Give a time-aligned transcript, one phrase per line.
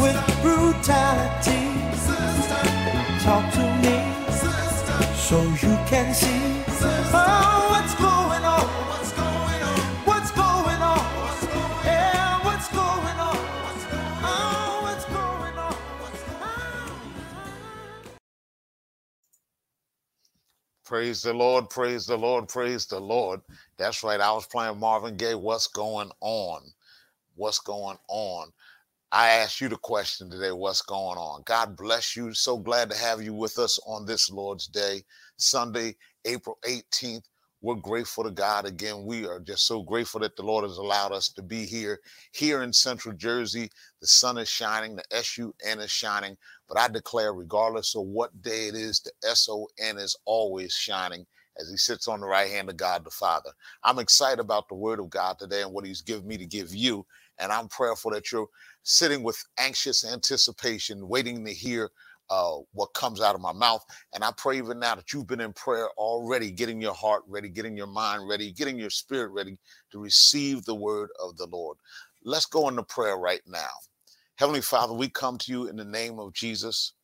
[0.00, 1.68] with brutality.
[3.22, 3.96] Talk to me
[5.14, 6.64] so you can see
[7.12, 8.66] oh, what's going on.
[8.88, 9.80] What's going on?
[10.06, 11.84] What's going on?
[11.84, 13.36] Yeah, what's going on?
[14.24, 15.74] Oh, what's going on?
[20.84, 23.40] Praise the Lord, praise the Lord, praise the Lord.
[23.76, 24.20] That's right.
[24.20, 25.34] I was playing Marvin Gaye.
[25.34, 26.62] What's going on?
[27.36, 28.50] What's going on?
[29.12, 31.42] I ask you the question today, what's going on?
[31.44, 32.32] God bless you.
[32.32, 35.02] So glad to have you with us on this Lord's Day,
[35.36, 37.24] Sunday, April 18th.
[37.60, 39.04] We're grateful to God again.
[39.04, 41.98] We are just so grateful that the Lord has allowed us to be here,
[42.32, 43.68] here in Central Jersey.
[44.00, 46.36] The sun is shining, the S-U-N is shining.
[46.68, 51.26] But I declare, regardless of what day it is, the S-O-N is always shining
[51.60, 53.50] as he sits on the right hand of God the Father.
[53.82, 56.72] I'm excited about the word of God today and what he's given me to give
[56.72, 57.04] you.
[57.40, 58.48] And I'm prayerful that you're
[58.82, 61.90] sitting with anxious anticipation, waiting to hear
[62.30, 63.84] uh, what comes out of my mouth.
[64.14, 67.48] And I pray even now that you've been in prayer already, getting your heart ready,
[67.48, 69.58] getting your mind ready, getting your spirit ready
[69.92, 71.76] to receive the word of the Lord.
[72.24, 73.68] Let's go into prayer right now.
[74.36, 76.94] Heavenly Father, we come to you in the name of Jesus.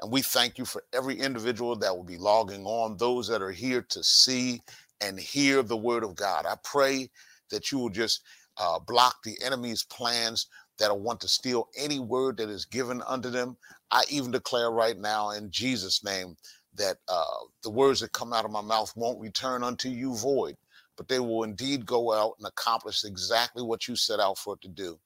[0.00, 3.50] And we thank you for every individual that will be logging on, those that are
[3.50, 4.60] here to see
[5.00, 6.46] and hear the word of God.
[6.46, 7.10] I pray
[7.50, 8.22] that you will just
[8.60, 10.48] uh, block the enemy's plans
[10.78, 13.56] that want to steal any word that is given unto them.
[13.92, 16.36] I even declare right now in Jesus' name
[16.76, 17.24] that uh,
[17.64, 20.56] the words that come out of my mouth won't return unto you void,
[20.96, 24.62] but they will indeed go out and accomplish exactly what you set out for it
[24.62, 24.98] to do.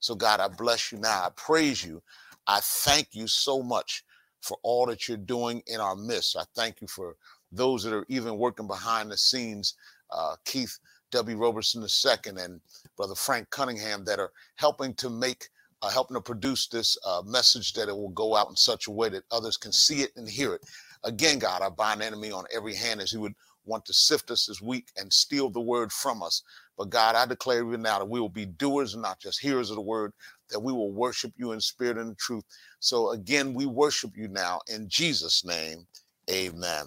[0.00, 1.24] So, God, I bless you now.
[1.26, 2.02] I praise you.
[2.46, 4.04] I thank you so much
[4.42, 6.36] for all that you're doing in our midst.
[6.36, 7.16] I thank you for
[7.52, 9.74] those that are even working behind the scenes,
[10.12, 10.78] uh, Keith
[11.12, 11.36] W.
[11.38, 12.60] Robertson II and
[12.96, 15.48] Brother Frank Cunningham, that are helping to make,
[15.82, 18.92] uh, helping to produce this uh, message that it will go out in such a
[18.92, 20.62] way that others can see it and hear it.
[21.04, 23.34] Again, God, I bind enemy on every hand as he would
[23.66, 26.42] want to sift us as week and steal the word from us.
[26.78, 29.70] But God, I declare even now that we will be doers and not just hearers
[29.70, 30.12] of the word,
[30.50, 32.44] that we will worship you in spirit and in truth.
[32.80, 35.86] So again, we worship you now in Jesus' name.
[36.30, 36.86] Amen.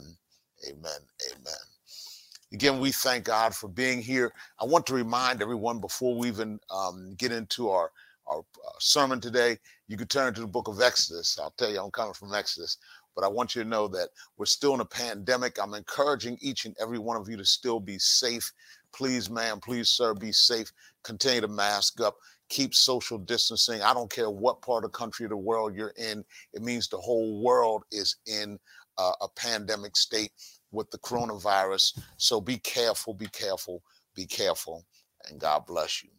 [0.68, 1.00] Amen.
[1.32, 1.71] Amen.
[2.54, 4.34] Again, we thank God for being here.
[4.60, 7.92] I want to remind everyone before we even um, get into our,
[8.28, 9.58] our uh, sermon today,
[9.88, 11.40] you can turn to the book of Exodus.
[11.42, 12.78] I'll tell you, I'm coming from Exodus,
[13.16, 15.58] but I want you to know that we're still in a pandemic.
[15.62, 18.52] I'm encouraging each and every one of you to still be safe.
[18.94, 20.74] Please, ma'am, please, sir, be safe.
[21.04, 22.18] Continue to mask up.
[22.50, 23.82] Keep social distancing.
[23.82, 26.26] I don't care what part of the country or the world you're in.
[26.54, 28.60] It means the whole world is in
[28.98, 30.32] uh, a pandemic state
[30.72, 32.00] with the coronavirus.
[32.18, 33.84] So be careful, be careful,
[34.16, 34.86] be careful,
[35.30, 36.10] and God bless you.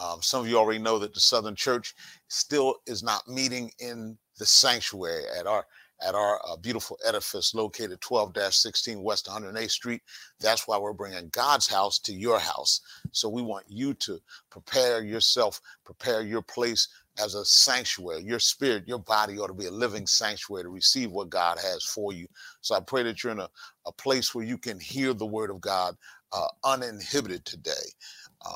[0.00, 1.94] Um, some of you already know that the Southern Church
[2.28, 5.66] still is not meeting in the sanctuary at our
[6.04, 10.02] at our uh, beautiful edifice located 12-16 West 108th Street.
[10.40, 12.80] That's why we're bringing God's house to your house.
[13.12, 14.18] So we want you to
[14.50, 18.22] prepare yourself, prepare your place as a sanctuary.
[18.22, 21.84] Your spirit, your body ought to be a living sanctuary to receive what God has
[21.84, 22.26] for you.
[22.60, 23.48] So I pray that you're in a,
[23.86, 25.96] a place where you can hear the word of God
[26.32, 27.72] uh, uninhibited today.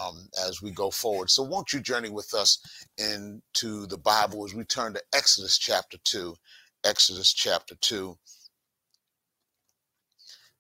[0.01, 1.31] Um, as we go forward.
[1.31, 2.59] So, won't you journey with us
[2.99, 6.35] into the Bible as we turn to Exodus chapter 2?
[6.85, 8.19] Exodus chapter 2.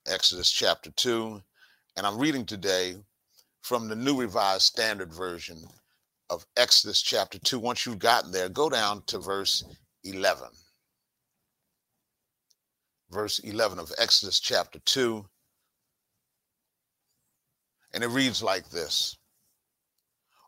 [0.06, 1.42] Exodus chapter 2.
[1.96, 2.94] And I'm reading today
[3.62, 5.64] from the New Revised Standard Version
[6.30, 7.58] of Exodus chapter 2.
[7.58, 9.64] Once you've gotten there, go down to verse
[10.04, 10.48] 11.
[13.10, 15.24] Verse 11 of Exodus chapter 2.
[17.94, 19.16] And it reads like this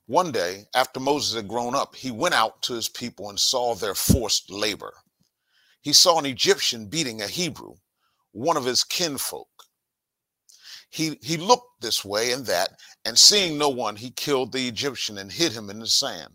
[0.07, 3.75] One day, after Moses had grown up, he went out to his people and saw
[3.75, 4.93] their forced labor.
[5.81, 7.75] He saw an Egyptian beating a Hebrew,
[8.33, 9.49] one of his kinfolk.
[10.91, 12.71] He, he looked this way and that,
[13.05, 16.35] and seeing no one, he killed the Egyptian and hid him in the sand.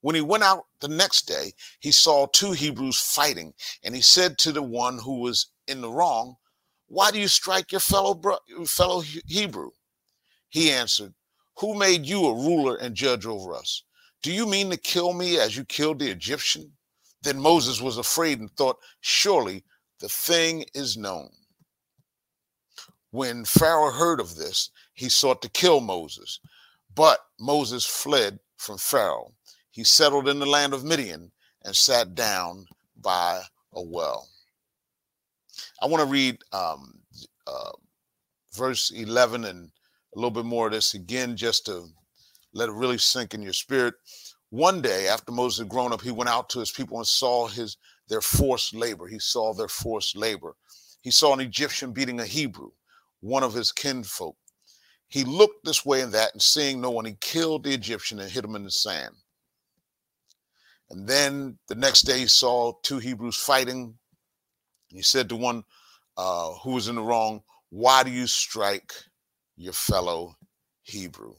[0.00, 4.38] When he went out the next day, he saw two Hebrews fighting, and he said
[4.38, 6.36] to the one who was in the wrong,
[6.86, 9.70] Why do you strike your fellow, bro- fellow Hebrew?
[10.48, 11.14] He answered,
[11.58, 13.82] Who made you a ruler and judge over us?
[14.22, 16.72] Do you mean to kill me as you killed the Egyptian?
[17.22, 19.64] Then Moses was afraid and thought, Surely
[20.00, 21.30] the thing is known.
[23.10, 26.40] When Pharaoh heard of this, he sought to kill Moses.
[26.94, 29.32] But Moses fled from Pharaoh.
[29.70, 31.30] He settled in the land of Midian
[31.64, 32.66] and sat down
[32.96, 34.28] by a well.
[35.80, 36.98] I want to read um,
[37.46, 37.72] uh,
[38.54, 39.70] verse 11 and
[40.14, 41.86] a little bit more of this again, just to
[42.52, 43.94] let it really sink in your spirit.
[44.50, 47.46] One day after Moses had grown up, he went out to his people and saw
[47.46, 47.76] his
[48.08, 49.06] their forced labor.
[49.06, 50.56] He saw their forced labor.
[51.02, 52.70] He saw an Egyptian beating a Hebrew,
[53.20, 54.36] one of his kinfolk.
[55.08, 58.30] He looked this way and that, and seeing no one, he killed the Egyptian and
[58.30, 59.14] hit him in the sand.
[60.90, 63.94] And then the next day, he saw two Hebrews fighting.
[64.88, 65.64] He said to one
[66.16, 68.92] uh, who was in the wrong, Why do you strike
[69.56, 70.36] your fellow
[70.82, 71.34] Hebrew?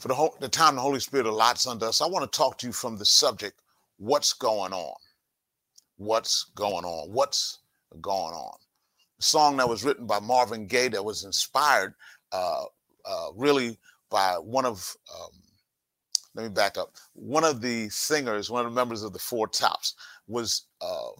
[0.00, 2.58] For the, whole, the time the Holy Spirit allots unto us, I want to talk
[2.58, 3.60] to you from the subject
[3.98, 4.94] what's going on?
[5.96, 7.12] What's going on?
[7.12, 7.58] What's
[8.00, 8.56] going on?
[9.20, 11.94] Song that was written by Marvin Gaye that was inspired
[12.32, 12.64] uh,
[13.04, 13.78] uh, really
[14.10, 15.30] by one of, um,
[16.34, 19.46] let me back up, one of the singers, one of the members of the Four
[19.46, 19.94] Tops
[20.26, 21.10] was uh,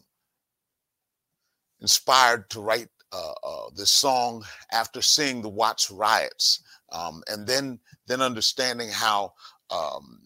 [1.81, 6.63] inspired to write uh, uh, this song after seeing the Watts riots,
[6.93, 9.33] um, and then then understanding how
[9.71, 10.21] um,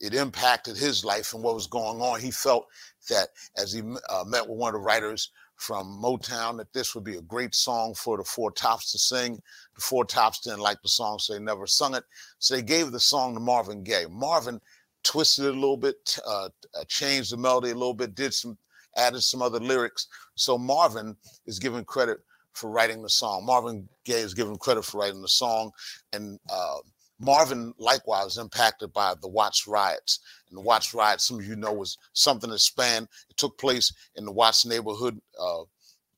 [0.00, 2.20] it impacted his life and what was going on.
[2.20, 2.66] He felt
[3.08, 5.30] that as he uh, met with one of the writers
[5.60, 9.34] from Motown, that this would be a great song for the Four Tops to sing.
[9.74, 12.04] The Four Tops didn't like the song, so they never sung it.
[12.38, 14.06] So they gave the song to Marvin Gaye.
[14.10, 14.58] Marvin
[15.04, 18.56] twisted it a little bit, uh, uh, changed the melody a little bit, did some
[18.96, 20.08] added some other lyrics.
[20.34, 21.14] So Marvin
[21.46, 22.20] is given credit
[22.54, 23.44] for writing the song.
[23.44, 25.72] Marvin Gaye is given credit for writing the song,
[26.14, 26.78] and uh,
[27.20, 30.20] Marvin likewise was impacted by the Watts riots.
[30.48, 33.08] And the Watts riots, some of you know, was something that spanned.
[33.28, 35.20] It took place in the Watts neighborhood.
[35.38, 35.62] Uh,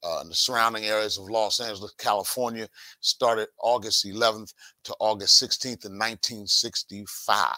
[0.05, 2.69] uh, in the surrounding areas of Los Angeles, California,
[3.01, 4.53] started August 11th
[4.83, 7.55] to August 16th in 1965.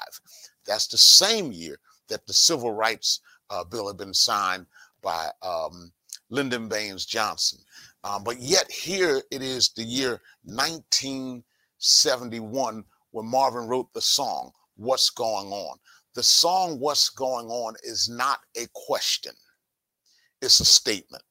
[0.67, 3.21] That's the same year that the Civil Rights
[3.51, 4.67] uh, Bill had been signed
[5.03, 5.91] by um,
[6.29, 7.61] Lyndon Baines Johnson.
[8.03, 15.09] Um, but yet, here it is the year 1971 when Marvin wrote the song, What's
[15.11, 15.79] Going On.
[16.17, 19.33] The song, What's Going On, is not a question,
[20.43, 21.23] it's a statement.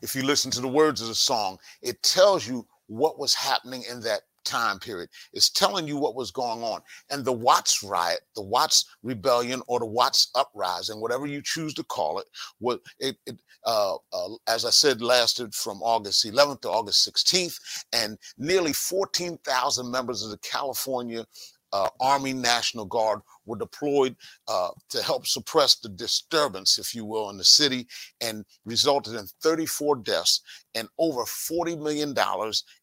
[0.00, 3.84] If you listen to the words of the song, it tells you what was happening
[3.90, 5.10] in that time period.
[5.32, 6.80] It's telling you what was going on.
[7.10, 11.84] And the Watts riot, the Watts rebellion, or the Watts uprising, whatever you choose to
[11.84, 12.26] call it,
[12.60, 17.58] was it, it uh, uh, as I said, lasted from August 11th to August 16th,
[17.92, 21.26] and nearly 14,000 members of the California
[21.72, 24.16] uh, Army National Guard were deployed
[24.48, 27.86] uh, to help suppress the disturbance, if you will, in the city
[28.20, 30.40] and resulted in 34 deaths
[30.74, 32.14] and over $40 million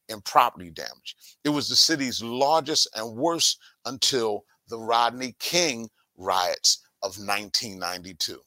[0.09, 1.15] in property damage.
[1.44, 8.39] It was the city's largest and worst until the Rodney King riots of 1992.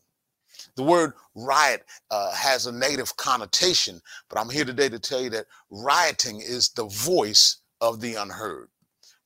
[0.76, 5.30] The word riot uh, has a negative connotation, but I'm here today to tell you
[5.30, 8.68] that rioting is the voice of the unheard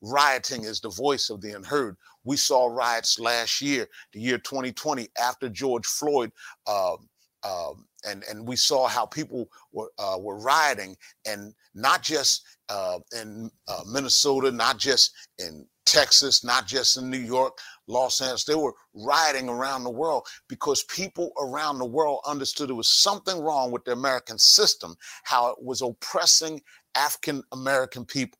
[0.02, 1.96] rioting is the voice of the unheard.
[2.24, 6.32] We saw riots last year, the year 2020, after George Floyd.
[6.66, 6.96] Uh,
[7.42, 7.72] uh,
[8.06, 13.50] and and we saw how people were uh, were rioting, and not just uh, in
[13.68, 18.44] uh, Minnesota, not just in Texas, not just in New York, Los Angeles.
[18.44, 23.40] They were rioting around the world because people around the world understood there was something
[23.40, 26.60] wrong with the American system, how it was oppressing
[26.94, 28.39] African American people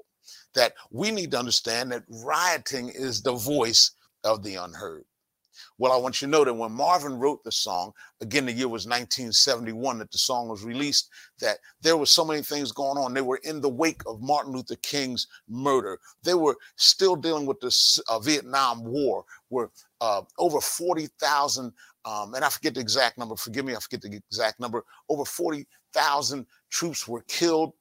[0.54, 3.92] that we need to understand that rioting is the voice
[4.24, 5.04] of the unheard.
[5.78, 8.68] Well, I want you to know that when Marvin wrote the song, again, the year
[8.68, 11.08] was 1971 that the song was released,
[11.40, 13.14] that there were so many things going on.
[13.14, 15.98] They were in the wake of Martin Luther King's murder.
[16.22, 19.70] They were still dealing with the uh, Vietnam War, where
[20.02, 21.72] uh, over 40,000,
[22.04, 25.24] um, and I forget the exact number, forgive me, I forget the exact number, over
[25.24, 27.72] 40,000 troops were killed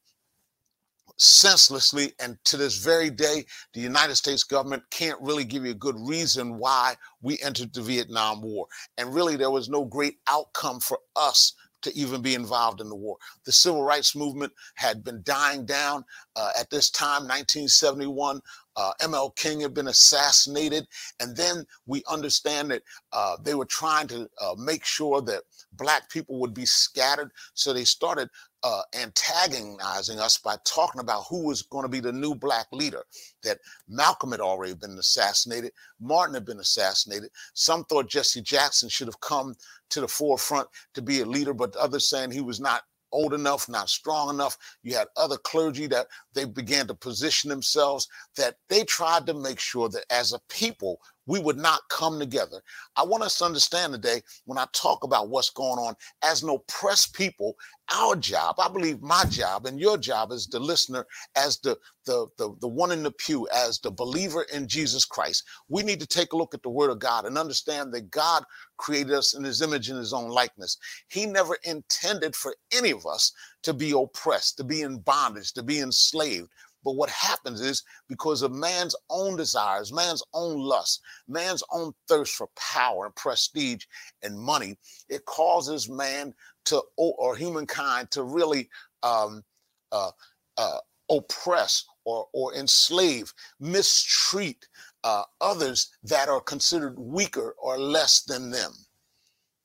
[1.19, 2.13] senselessly.
[2.19, 5.97] And to this very day, the United States government can't really give you a good
[5.99, 8.67] reason why we entered the Vietnam War.
[8.97, 12.95] And really, there was no great outcome for us to even be involved in the
[12.95, 13.17] war.
[13.45, 16.03] The civil rights movement had been dying down
[16.35, 18.41] uh, at this time, 1971.
[18.75, 20.87] Uh, ML King had been assassinated.
[21.19, 26.09] And then we understand that uh, they were trying to uh, make sure that black
[26.09, 27.31] people would be scattered.
[27.53, 28.29] So they started
[28.63, 33.03] uh, antagonizing us by talking about who was going to be the new black leader.
[33.43, 37.29] That Malcolm had already been assassinated, Martin had been assassinated.
[37.53, 39.55] Some thought Jesse Jackson should have come
[39.89, 43.67] to the forefront to be a leader, but others saying he was not old enough,
[43.69, 44.57] not strong enough.
[44.83, 49.59] You had other clergy that they began to position themselves, that they tried to make
[49.59, 52.59] sure that as a people, we would not come together.
[52.95, 55.93] I want us to understand today when I talk about what's going on
[56.23, 57.55] as an oppressed people,
[57.93, 61.05] our job, I believe my job and your job as the listener,
[61.35, 65.43] as the, the, the, the one in the pew, as the believer in Jesus Christ,
[65.69, 68.43] we need to take a look at the word of God and understand that God
[68.77, 70.77] created us in his image and his own likeness.
[71.09, 73.31] He never intended for any of us
[73.63, 76.49] to be oppressed, to be in bondage, to be enslaved.
[76.83, 82.35] But what happens is because of man's own desires, man's own lust, man's own thirst
[82.35, 83.85] for power and prestige
[84.23, 84.77] and money,
[85.09, 86.33] it causes man
[86.65, 88.69] to, or humankind to really
[89.03, 89.43] um,
[89.91, 90.11] uh,
[90.57, 90.77] uh,
[91.09, 94.67] oppress or, or enslave, mistreat
[95.03, 98.71] uh, others that are considered weaker or less than them.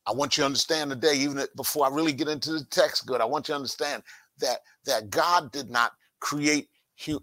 [0.06, 3.21] I want you to understand today, even before I really get into the text good,
[3.21, 4.02] I want you to understand
[4.38, 6.68] that that God did not create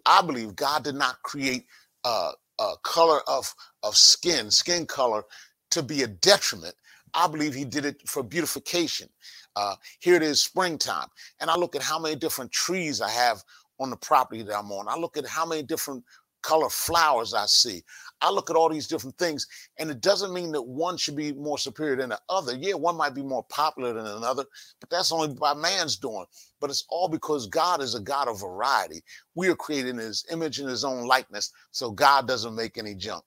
[0.05, 1.65] I believe God did not create
[2.05, 5.23] uh, a color of of skin, skin color,
[5.71, 6.75] to be a detriment.
[7.13, 9.09] I believe He did it for beautification.
[9.55, 11.07] Uh, here it is, springtime,
[11.41, 13.43] and I look at how many different trees I have
[13.79, 14.87] on the property that I'm on.
[14.89, 16.03] I look at how many different
[16.43, 17.83] color flowers I see.
[18.21, 19.47] I look at all these different things,
[19.77, 22.55] and it doesn't mean that one should be more superior than the other.
[22.55, 24.45] Yeah, one might be more popular than another,
[24.79, 26.25] but that's only by man's doing.
[26.59, 29.01] But it's all because God is a God of variety.
[29.35, 32.95] We are created in his image and his own likeness, so God doesn't make any
[32.95, 33.23] junk.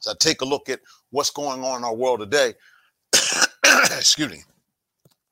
[0.00, 2.54] So I take a look at what's going on in our world today.
[3.64, 4.42] Excuse me.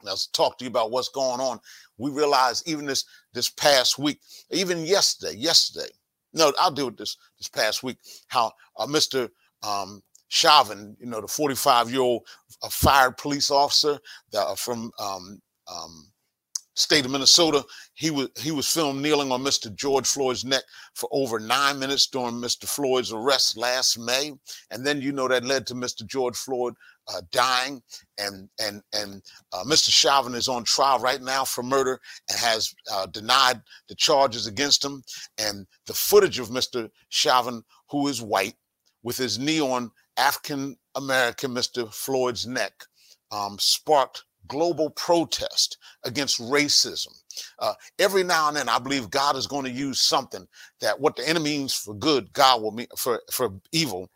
[0.02, 1.60] Let's talk to you about what's going on.
[1.98, 3.04] We realize even this
[3.34, 5.90] this past week, even yesterday, yesterday,
[6.32, 7.98] no, I'll deal with this this past week.
[8.28, 9.28] How uh, Mr.
[9.62, 12.22] Um, Chauvin, you know, the 45 year old
[12.62, 13.98] uh, fired police officer
[14.32, 16.10] that, uh, from um, um,
[16.74, 19.74] state of Minnesota, he was he was filmed kneeling on Mr.
[19.74, 20.62] George Floyd's neck
[20.94, 22.66] for over nine minutes during Mr.
[22.66, 24.32] Floyd's arrest last May,
[24.70, 26.06] and then you know that led to Mr.
[26.06, 26.74] George Floyd
[27.08, 27.82] uh, dying,
[28.18, 29.90] and and and uh, Mr.
[29.90, 34.84] Chauvin is on trial right now for murder and has uh, denied the charges against
[34.84, 35.02] him.
[35.38, 36.90] And the footage of Mr.
[37.08, 38.54] Chauvin, who is white,
[39.02, 41.92] with his knee on African American Mr.
[41.92, 42.72] Floyd's neck,
[43.30, 47.14] um, sparked global protest against racism.
[47.58, 50.46] Uh, every now and then, I believe God is going to use something
[50.80, 54.10] that what the enemy means for good, God will mean for for evil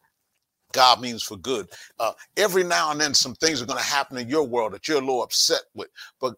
[0.73, 1.69] God means for good.
[1.99, 4.87] Uh, every now and then, some things are going to happen in your world that
[4.89, 5.89] you're a little upset with.
[6.21, 6.35] But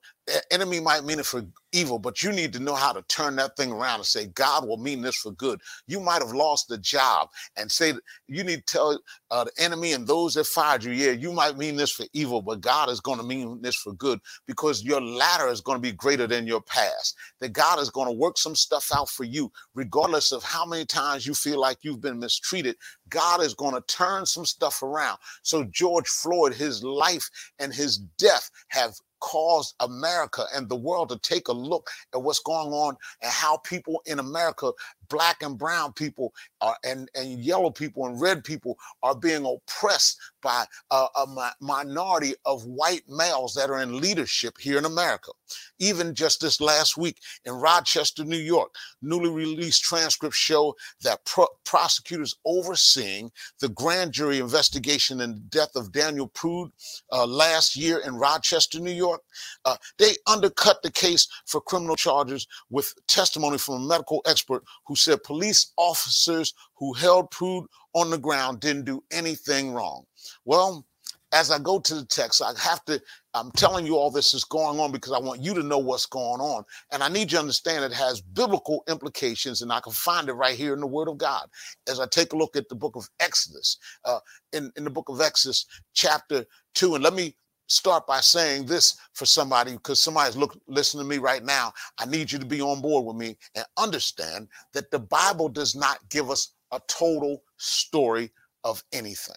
[0.51, 3.57] enemy might mean it for evil, but you need to know how to turn that
[3.57, 5.61] thing around and say, God will mean this for good.
[5.87, 7.95] You might have lost the job and say,
[8.29, 11.59] you need to tell uh, the enemy and those that fired you, yeah, you might
[11.59, 15.01] mean this for evil, but God is going to mean this for good because your
[15.01, 17.17] latter is going to be greater than your past.
[17.41, 20.87] That God is going to work some stuff out for you, regardless of how many
[20.87, 22.77] times you feel like you've been mistreated.
[23.09, 25.19] God is going to turn some stuff around.
[25.43, 31.19] So, George Floyd, his life and his death have caused America and the world to
[31.19, 34.73] take a look at what's going on and how people in America
[35.09, 40.19] black and brown people are, and, and yellow people and red people are being oppressed
[40.43, 45.31] by a, a minority of white males that are in leadership here in America.
[45.79, 51.47] Even just this last week in Rochester, New York, newly released transcripts show that pro-
[51.65, 56.71] prosecutors overseeing the grand jury investigation in the death of Daniel Prude
[57.13, 59.23] uh, last year in Rochester, New York,
[59.65, 64.97] uh, they undercut the case for criminal charges with testimony from a medical expert who
[64.99, 70.05] said police officers who held Prude on the ground didn't do anything wrong.
[70.45, 70.87] Well,
[71.33, 73.01] as I go to the text, I have to,
[73.35, 76.07] I'm telling you all this is going on because I want you to know what's
[76.07, 76.65] going on.
[76.91, 80.35] And I need you to understand it has biblical implications, and I can find it
[80.35, 81.47] right here in the Word of God.
[81.87, 83.77] As I take a look at the book of Exodus,
[84.07, 84.21] uh,
[84.53, 87.35] in, in the book of Exodus, chapter 2, and let me
[87.69, 91.73] start by saying this for somebody because somebody's look listening to me right now.
[91.99, 95.77] I need you to be on board with me and understand that the Bible does
[95.77, 98.31] not give us a total story
[98.65, 99.37] of anything.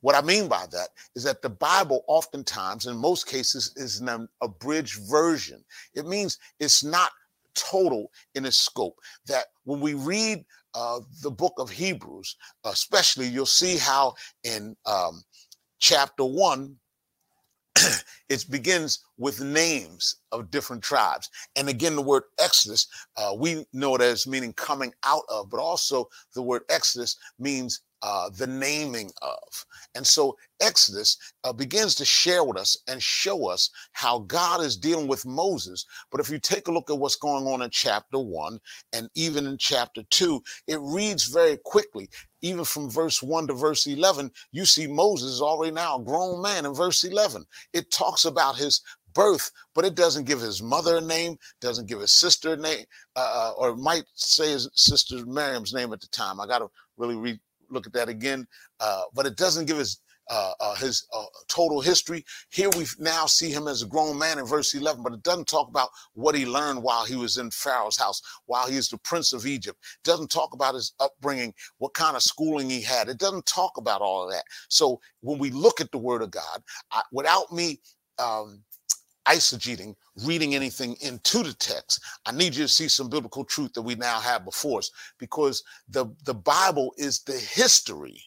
[0.00, 4.28] What I mean by that is that the Bible, oftentimes, in most cases, is an
[4.40, 5.62] abridged version.
[5.94, 7.10] It means it's not
[7.54, 8.96] total in its scope.
[9.26, 15.22] That when we read uh, the book of Hebrews, especially, you'll see how in um,
[15.80, 16.76] chapter one,
[18.28, 21.28] it begins with names of different tribes.
[21.56, 25.60] And again, the word Exodus, uh, we know it as meaning coming out of, but
[25.60, 29.64] also the word Exodus means uh, the naming of.
[29.94, 34.76] And so Exodus uh, begins to share with us and show us how God is
[34.76, 35.84] dealing with Moses.
[36.10, 38.58] But if you take a look at what's going on in chapter one
[38.92, 42.08] and even in chapter two, it reads very quickly.
[42.42, 46.40] Even from verse 1 to verse 11, you see Moses is already now a grown
[46.40, 47.44] man in verse 11.
[47.74, 48.80] It talks about his
[49.12, 52.84] birth, but it doesn't give his mother a name, doesn't give his sister a name,
[53.16, 56.40] uh, uh or might say his sister Miriam's name at the time.
[56.40, 57.38] I got to really read
[57.70, 58.46] look at that again.
[58.80, 60.00] Uh, but it doesn't give us
[60.30, 62.24] uh, uh, his uh, total history.
[62.50, 65.48] Here we now see him as a grown man in verse 11, but it doesn't
[65.48, 68.98] talk about what he learned while he was in Pharaoh's house, while he is the
[68.98, 69.78] prince of Egypt.
[69.82, 73.08] It doesn't talk about his upbringing, what kind of schooling he had.
[73.08, 74.44] It doesn't talk about all of that.
[74.68, 76.62] So when we look at the word of God,
[76.92, 77.80] I, without me
[78.20, 78.62] um,
[79.30, 79.94] eisegeting,
[80.24, 82.02] reading anything into the text.
[82.26, 85.62] I need you to see some biblical truth that we now have before us because
[85.88, 88.22] the, the Bible is the history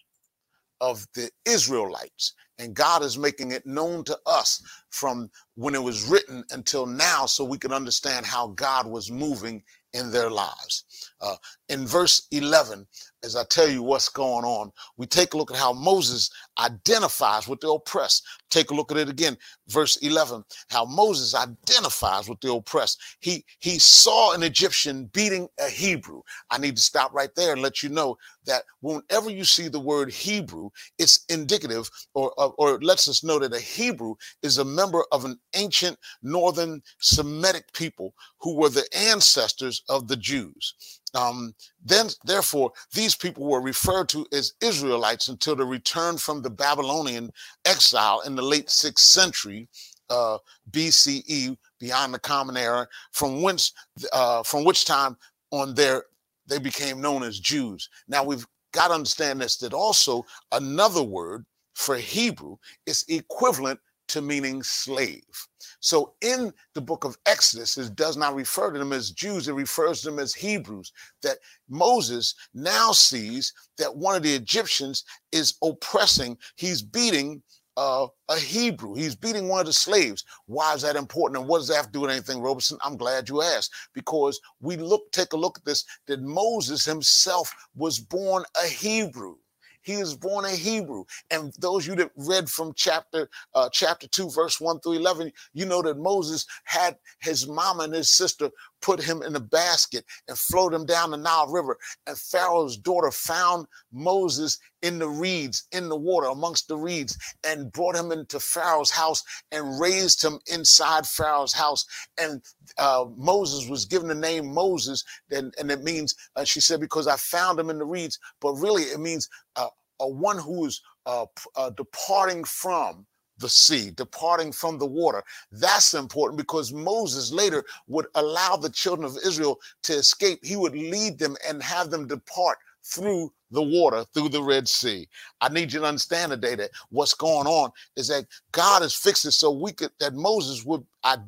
[0.82, 2.34] of the Israelites.
[2.60, 4.62] And God is making it known to us
[4.94, 9.64] from when it was written until now so we can understand how God was moving
[9.94, 10.86] in their lives.
[11.22, 11.36] Uh,
[11.70, 12.88] in verse 11,
[13.24, 17.48] as I tell you what's going on, we take a look at how Moses identifies
[17.48, 18.24] with the oppressed.
[18.52, 19.38] Take a look at it again,
[19.70, 23.02] verse 11, how Moses identifies with the oppressed.
[23.22, 26.22] He he saw an Egyptian beating a Hebrew.
[26.52, 29.80] I need to stop right there and let you know that whenever you see the
[29.80, 30.70] word Hebrew,
[31.00, 35.26] it's indicative or, or, or lets us know that a Hebrew is a member of
[35.26, 41.00] an ancient northern Semitic people who were the ancestors of the Jews.
[41.14, 46.50] Um, then, therefore, these people were referred to as Israelites until the return from the
[46.50, 47.32] Babylonian
[47.66, 49.68] exile in the late sixth century
[50.10, 50.38] uh,
[50.72, 53.74] BCE, beyond the Common Era, from whence,
[54.12, 55.18] uh, from which time
[55.52, 56.04] on there
[56.48, 57.90] they became known as Jews.
[58.08, 64.22] Now we've got to understand this that also another word for Hebrew is equivalent to
[64.22, 65.48] meaning slave.
[65.80, 69.54] So in the book of Exodus, it does not refer to them as Jews, it
[69.54, 70.92] refers to them as Hebrews.
[71.22, 71.38] That
[71.70, 77.42] Moses now sees that one of the Egyptians is oppressing, he's beating
[77.78, 78.94] uh, a Hebrew.
[78.94, 80.24] He's beating one of the slaves.
[80.46, 81.40] Why is that important?
[81.40, 82.78] And what does that have to do with anything, Robertson?
[82.84, 87.54] I'm glad you asked because we look, take a look at this that Moses himself
[87.76, 89.36] was born a Hebrew.
[89.84, 91.06] He was born a Hebrew.
[91.30, 95.66] And those you that read from chapter uh, chapter 2, verse 1 through 11, you
[95.66, 98.50] know that Moses had his mama and his sister
[98.84, 101.78] put him in a basket and float him down the Nile River.
[102.06, 107.18] And Pharaoh's daughter found Moses in the reeds, in the water, amongst the reeds,
[107.48, 111.86] and brought him into Pharaoh's house and raised him inside Pharaoh's house.
[112.20, 112.42] And
[112.78, 117.08] uh, Moses was given the name Moses, and, and it means, uh, she said, because
[117.08, 119.70] I found him in the reeds, but really it means uh,
[120.02, 123.06] a one who is uh, uh, departing from
[123.38, 125.24] the sea, departing from the water.
[125.52, 130.40] That's important because Moses later would allow the children of Israel to escape.
[130.44, 135.08] He would lead them and have them depart through the water through the Red Sea.
[135.40, 139.26] I need you to understand today that what's going on is that God has fixed
[139.26, 140.84] it so we could that Moses would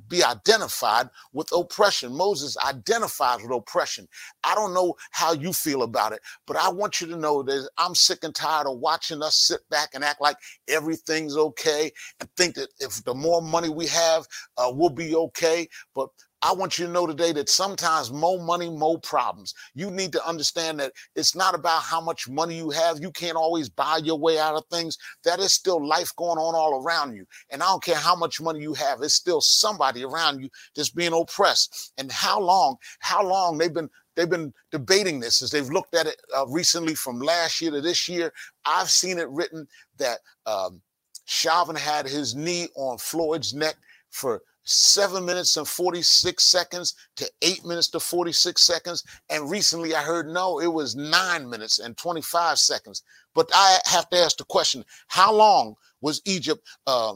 [0.07, 2.15] be identified with oppression.
[2.15, 4.07] Moses identifies with oppression.
[4.43, 7.69] I don't know how you feel about it, but I want you to know that
[7.77, 10.37] I'm sick and tired of watching us sit back and act like
[10.67, 14.25] everything's okay and think that if the more money we have,
[14.57, 15.67] uh, we'll be okay.
[15.93, 16.09] But
[16.45, 19.55] I want you to know today that sometimes more money, more problems.
[19.73, 23.01] You need to understand that it's not about how much money you have.
[23.01, 24.95] You can't always buy your way out of things.
[25.23, 27.25] That is still life going on all around you.
[27.49, 30.91] And I don't care how much money you have, it's still somebody around you that's
[30.91, 31.93] being oppressed.
[31.97, 36.05] And how long, how long they've been they've been debating this as they've looked at
[36.05, 38.31] it uh, recently from last year to this year.
[38.65, 40.79] I've seen it written that um,
[41.25, 43.77] Chauvin had his knee on Floyd's neck
[44.12, 49.04] for seven minutes and 46 seconds to eight minutes to 46 seconds.
[49.30, 53.04] And recently I heard no, it was nine minutes and 25 seconds.
[53.34, 57.15] But I have to ask the question how long was Egypt, uh,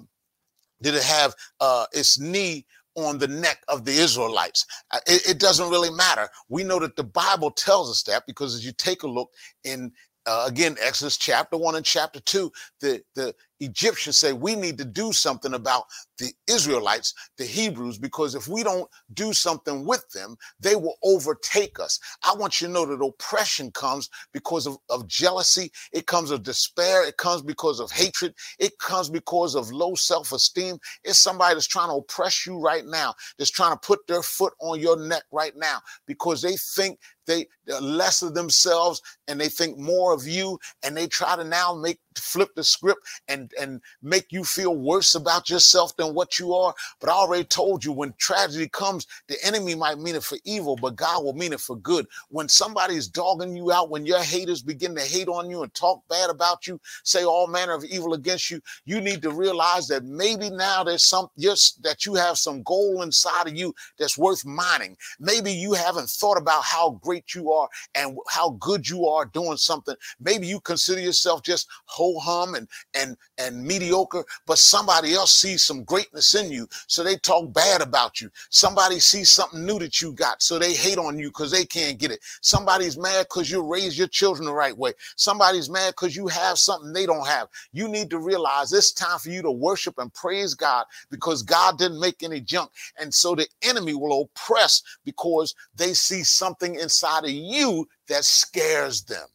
[0.81, 4.65] did it have uh, its knee on the neck of the Israelites.
[4.91, 6.27] Uh, it, it, doesn't really matter.
[6.49, 9.31] We know that the Bible tells us that because as you take a look
[9.63, 9.91] in
[10.25, 14.85] uh, again Exodus chapter one and chapter two, the the Egyptians say we need to
[14.85, 15.85] do something about
[16.17, 21.79] the Israelites, the Hebrews, because if we don't do something with them, they will overtake
[21.79, 21.99] us.
[22.23, 26.43] I want you to know that oppression comes because of, of jealousy, it comes of
[26.43, 30.77] despair, it comes because of hatred, it comes because of low self esteem.
[31.03, 34.53] It's somebody that's trying to oppress you right now, that's trying to put their foot
[34.59, 37.47] on your neck right now because they think they
[37.79, 41.99] less of themselves and they think more of you and they try to now make
[42.19, 46.73] flip the script and and make you feel worse about yourself than what you are.
[46.99, 50.75] But i already told you when tragedy comes the enemy might mean it for evil
[50.75, 52.07] but god will mean it for good.
[52.29, 56.03] When somebody's dogging you out when your haters begin to hate on you and talk
[56.09, 60.03] bad about you say all manner of evil against you you need to realize that
[60.03, 64.45] maybe now there's some just that you have some goal inside of you that's worth
[64.45, 64.97] mining.
[65.19, 69.57] Maybe you haven't thought about how great you are and how good you are doing
[69.57, 69.95] something.
[70.19, 71.67] Maybe you consider yourself just
[72.17, 77.17] hum and and and mediocre, but somebody else sees some greatness in you, so they
[77.17, 78.29] talk bad about you.
[78.49, 81.99] Somebody sees something new that you got, so they hate on you because they can't
[81.99, 82.19] get it.
[82.41, 84.93] Somebody's mad because you raise your children the right way.
[85.15, 87.47] Somebody's mad because you have something they don't have.
[87.73, 91.77] You need to realize it's time for you to worship and praise God because God
[91.77, 92.71] didn't make any junk.
[92.99, 99.03] And so the enemy will oppress because they see something inside of you that scares
[99.03, 99.27] them.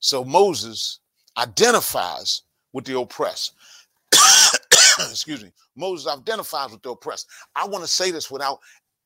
[0.00, 1.00] So Moses
[1.38, 3.54] identifies with the oppressed.
[4.98, 5.52] Excuse me.
[5.76, 7.28] Moses identifies with the oppressed.
[7.54, 8.58] I want to say this without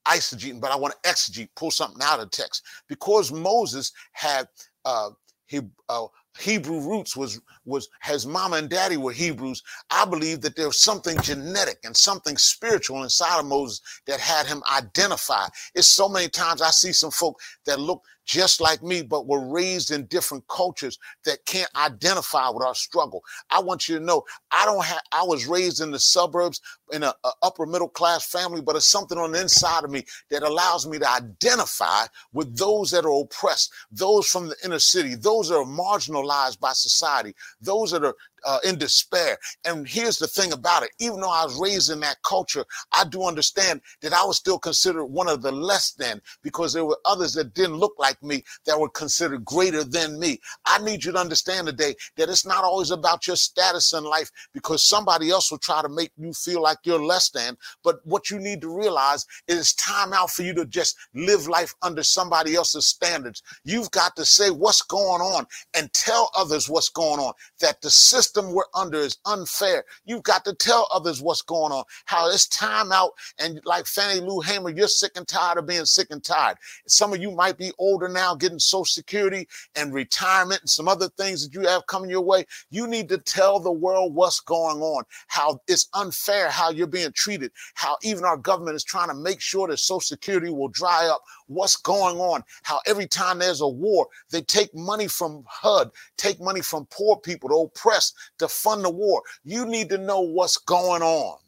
[0.07, 2.63] eisegeting, but I want to exegete, pull something out of the text.
[2.89, 4.49] Because Moses had
[4.85, 5.11] uh,
[5.47, 6.07] he, uh,
[6.39, 9.63] Hebrew roots was was his mama and daddy were Hebrews.
[9.91, 14.63] I believe that there's something genetic and something spiritual inside of Moses that had him
[14.75, 15.47] identify.
[15.75, 19.45] It's so many times I see some folk that look just like me, but were
[19.45, 23.23] raised in different cultures that can't identify with our struggle.
[23.51, 26.61] I want you to know I don't have, I was raised in the suburbs
[26.93, 30.05] in a, a, upper middle class family, but it's something on the inside of me
[30.31, 35.15] that allows me to identify with those that are oppressed, those from the inner city,
[35.15, 39.39] those that are marginalized by society, those that are uh, in despair.
[39.65, 43.05] And here's the thing about it even though I was raised in that culture, I
[43.05, 46.99] do understand that I was still considered one of the less than because there were
[47.05, 50.41] others that didn't look like me that were considered greater than me.
[50.65, 54.31] I need you to understand today that it's not always about your status in life
[54.53, 57.57] because somebody else will try to make you feel like you're less than.
[57.85, 61.75] But what you need to realize is time out for you to just live life
[61.83, 63.43] under somebody else's standards.
[63.65, 67.91] You've got to say what's going on and tell others what's going on, that the
[67.91, 69.85] system system we're under is unfair.
[70.05, 73.13] You've got to tell others what's going on, how it's time out.
[73.39, 76.57] And like Fannie Lou Hamer, you're sick and tired of being sick and tired.
[76.87, 81.09] Some of you might be older now, getting Social Security and retirement and some other
[81.11, 82.47] things that you have coming your way.
[82.71, 87.13] You need to tell the world what's going on, how it's unfair, how you're being
[87.13, 91.07] treated, how even our government is trying to make sure that Social Security will dry
[91.07, 91.23] up.
[91.53, 92.43] What's going on?
[92.63, 97.17] How every time there's a war, they take money from HUD, take money from poor
[97.19, 99.23] people, the oppressed, to fund the war.
[99.45, 101.39] You need to know what's going on.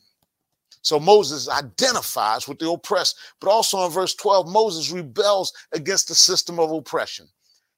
[0.82, 6.14] So Moses identifies with the oppressed, but also in verse 12, Moses rebels against the
[6.14, 7.26] system of oppression.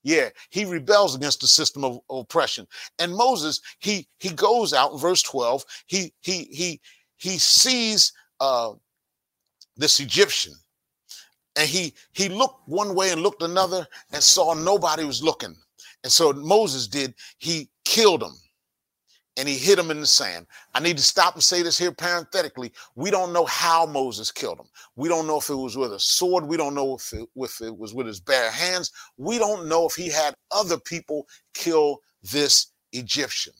[0.03, 2.67] Yeah, he rebels against the system of oppression.
[2.99, 6.81] And Moses, he he goes out in verse 12, he he he
[7.17, 8.73] he sees uh
[9.77, 10.55] this Egyptian
[11.57, 15.57] and he he looked one way and looked another and saw nobody was looking.
[16.05, 18.35] And so Moses did, he killed him
[19.37, 20.47] and he hit him in the sand.
[20.75, 22.73] I need to stop and say this here parenthetically.
[22.95, 24.67] We don't know how Moses killed him.
[24.95, 26.47] We don't know if it was with a sword.
[26.47, 28.93] We don't know if it, if it was with his bare hands.
[29.17, 33.53] We don't know if he had other people kill this Egyptian.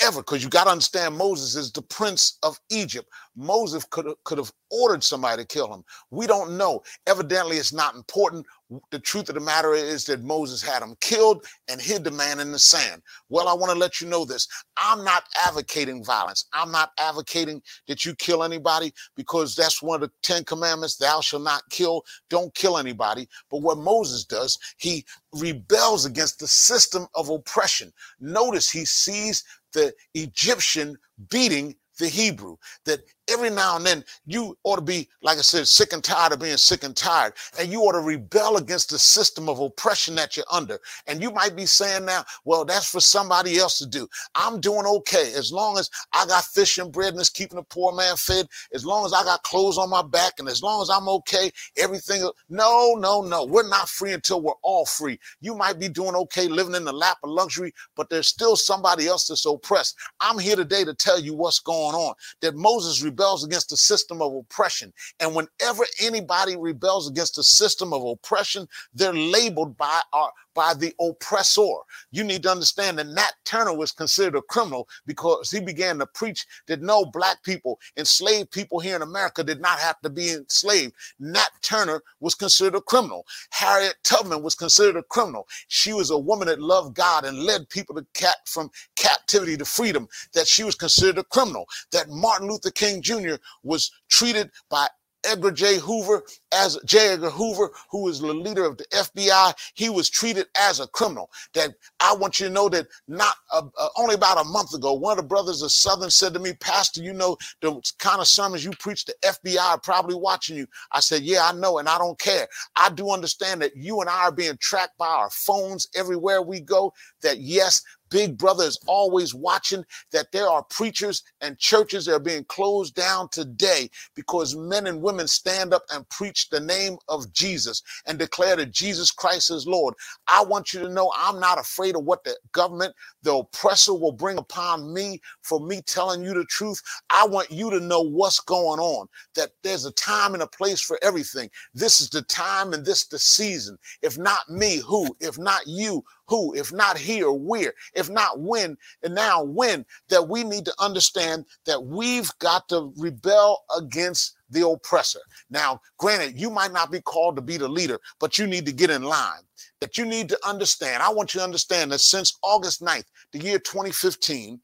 [0.00, 3.08] However, because you got to understand, Moses is the prince of Egypt.
[3.36, 5.84] Moses could could have ordered somebody to kill him.
[6.10, 6.82] We don't know.
[7.06, 8.46] Evidently, it's not important.
[8.90, 12.40] The truth of the matter is that Moses had him killed and hid the man
[12.40, 13.02] in the sand.
[13.28, 14.48] Well, I want to let you know this.
[14.76, 16.46] I'm not advocating violence.
[16.52, 21.20] I'm not advocating that you kill anybody because that's one of the Ten Commandments thou
[21.20, 22.02] shalt not kill.
[22.30, 23.28] Don't kill anybody.
[23.50, 27.92] But what Moses does, he rebels against the system of oppression.
[28.20, 29.44] Notice he sees
[29.76, 30.96] the Egyptian
[31.30, 35.66] beating the Hebrew, that every now and then you ought to be, like I said,
[35.66, 37.34] sick and tired of being sick and tired.
[37.58, 40.78] And you ought to rebel against the system of oppression that you're under.
[41.06, 44.08] And you might be saying now, well, that's for somebody else to do.
[44.34, 47.62] I'm doing okay as long as I got fish and bread and it's keeping the
[47.64, 50.82] poor man fed, as long as I got clothes on my back, and as long
[50.82, 52.28] as I'm okay, everything.
[52.48, 53.44] No, no, no.
[53.44, 55.18] We're not free until we're all free.
[55.40, 59.06] You might be doing okay living in the lap of luxury, but there's still somebody
[59.06, 59.96] else that's oppressed.
[60.20, 62.14] I'm here today to tell you what's going on.
[62.40, 64.92] That Moses rebels against the system of oppression.
[65.20, 70.92] And whenever anybody rebels against the system of oppression, they're labeled by our by the
[71.00, 71.62] oppressor.
[72.10, 76.06] You need to understand that Nat Turner was considered a criminal because he began to
[76.06, 80.32] preach that no black people, enslaved people here in America did not have to be
[80.32, 80.94] enslaved.
[81.20, 83.24] Nat Turner was considered a criminal.
[83.50, 85.46] Harriet Tubman was considered a criminal.
[85.68, 89.64] She was a woman that loved God and led people to cat from captivity to
[89.64, 90.08] freedom.
[90.32, 91.66] That she was considered a criminal.
[91.92, 93.34] That Martin Luther King Jr.
[93.62, 94.88] was treated by
[95.26, 95.78] Edgar J.
[95.78, 96.22] Hoover
[96.56, 97.12] as J.
[97.12, 101.30] Edgar Hoover, who was the leader of the FBI, he was treated as a criminal.
[101.54, 104.94] That I want you to know that not uh, uh, only about a month ago,
[104.94, 108.26] one of the brothers of Southern said to me, Pastor, you know the kind of
[108.26, 110.66] sermons you preach, the FBI are probably watching you.
[110.92, 112.48] I said, Yeah, I know, and I don't care.
[112.76, 116.60] I do understand that you and I are being tracked by our phones everywhere we
[116.60, 116.92] go.
[117.22, 122.20] That yes, Big Brother is always watching that there are preachers and churches that are
[122.20, 126.08] being closed down today because men and women stand up and
[126.48, 129.94] the name of Jesus and declare that Jesus Christ is Lord.
[130.28, 134.12] I want you to know I'm not afraid of what the government, the oppressor will
[134.12, 136.82] bring upon me for me telling you the truth.
[137.10, 140.80] I want you to know what's going on, that there's a time and a place
[140.80, 141.50] for everything.
[141.74, 143.78] This is the time and this the season.
[144.02, 145.16] If not me, who?
[145.20, 146.54] If not you, who?
[146.54, 147.74] If not here, where?
[147.94, 149.86] If not when, and now when?
[150.08, 155.20] That we need to understand that we've got to rebel against the oppressor.
[155.50, 158.72] Now, granted, you might not be called to be the leader, but you need to
[158.72, 159.42] get in line.
[159.80, 161.02] That you need to understand.
[161.02, 164.60] I want you to understand that since August 9th, the year 2015,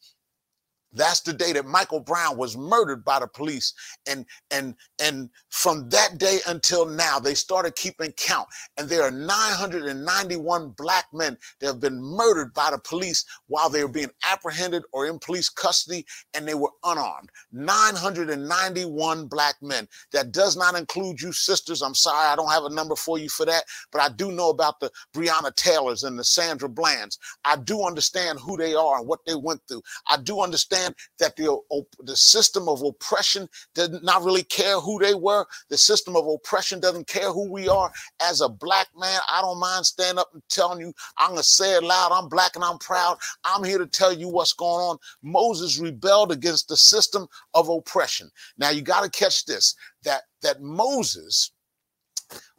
[0.93, 3.75] that's the day that Michael Brown was murdered by the police.
[4.07, 8.49] And and and from that day until now, they started keeping count.
[8.77, 13.83] And there are 991 black men that have been murdered by the police while they
[13.85, 17.31] were being apprehended or in police custody and they were unarmed.
[17.53, 19.89] 991 black men.
[20.13, 21.83] That does not include you sisters.
[21.83, 24.51] I'm sorry, I don't have a number for you for that, but I do know
[24.51, 27.19] about the Breonna Taylors and the Sandra Blands.
[27.45, 29.83] I do understand who they are and what they went through.
[30.09, 34.99] I do understand understand that the, the system of oppression did not really care who
[34.99, 35.47] they were.
[35.69, 37.91] The system of oppression doesn't care who we are.
[38.21, 41.45] As a black man, I don't mind standing up and telling you, I'm going to
[41.45, 42.13] say it loud.
[42.13, 43.19] I'm black and I'm proud.
[43.45, 44.99] I'm here to tell you what's going on.
[45.23, 48.31] Moses rebelled against the system of oppression.
[48.59, 51.53] Now you got to catch this, that, that Moses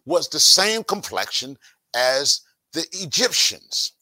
[0.05, 1.57] was the same complexion
[1.95, 2.41] as
[2.73, 3.93] the Egyptians.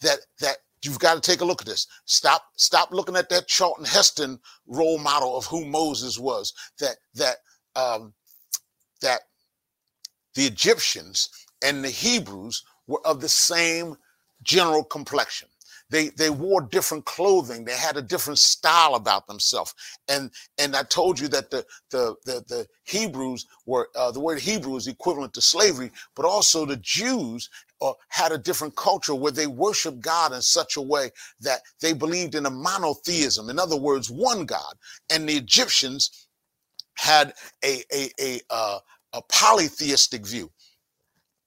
[0.00, 1.86] That, that You've got to take a look at this.
[2.04, 6.52] Stop, stop looking at that Charlton Heston role model of who Moses was.
[6.78, 7.36] That that
[7.76, 8.12] um,
[9.00, 9.22] that
[10.34, 11.30] the Egyptians
[11.62, 13.96] and the Hebrews were of the same
[14.42, 15.48] general complexion.
[15.90, 17.64] They they wore different clothing.
[17.64, 19.74] They had a different style about themselves.
[20.08, 24.40] And and I told you that the the the, the Hebrews were uh, the word
[24.40, 27.50] Hebrew is equivalent to slavery, but also the Jews
[27.82, 31.92] uh, had a different culture where they worshiped God in such a way that they
[31.92, 33.50] believed in a monotheism.
[33.50, 34.74] In other words, one God.
[35.10, 36.26] And the Egyptians
[36.96, 38.80] had a a a, uh,
[39.14, 40.50] a polytheistic view.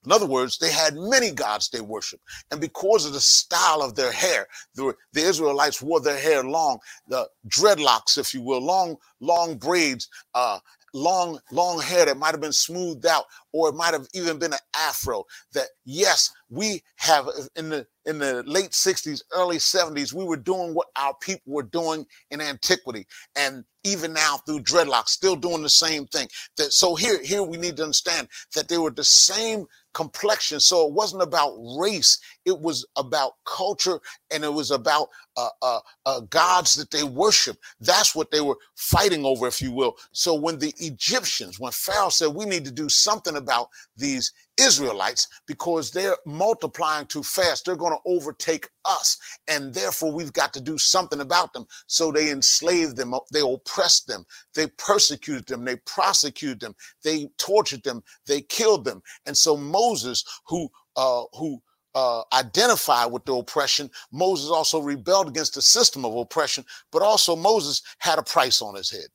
[0.08, 2.24] In other words, they had many gods they worshiped.
[2.50, 6.80] And because of the style of their hair, the, the Israelites wore their hair long,
[7.10, 10.60] the dreadlocks, if you will, long, long braids, uh,
[10.94, 14.54] long, long hair that might have been smoothed out, or it might have even been
[14.54, 15.26] an afro.
[15.52, 20.74] That yes, we have in the in the late 60s, early 70s, we were doing
[20.74, 23.06] what our people were doing in antiquity.
[23.36, 26.28] And even now through dreadlocks, still doing the same thing.
[26.58, 30.60] That so here, here we need to understand that they were the same complexion.
[30.60, 34.00] So it wasn't about race, it was about culture
[34.32, 37.58] and it was about uh, uh, uh, gods that they worship.
[37.80, 39.96] That's what they were fighting over, if you will.
[40.12, 45.28] So when the Egyptians, when Pharaoh said, we need to do something about these Israelites
[45.48, 47.66] because they're multiplying too fast.
[47.66, 49.18] They're going to overtake us.
[49.48, 51.66] And therefore, we've got to do something about them.
[51.88, 57.84] So they enslaved them, they oppressed them, they persecuted them, they prosecuted them, they tortured
[57.84, 59.02] them, they killed them.
[59.26, 61.62] And so Moses, who uh, who
[61.96, 67.36] uh, identified with the oppression, Moses also rebelled against the system of oppression, but also
[67.36, 69.08] Moses had a price on his head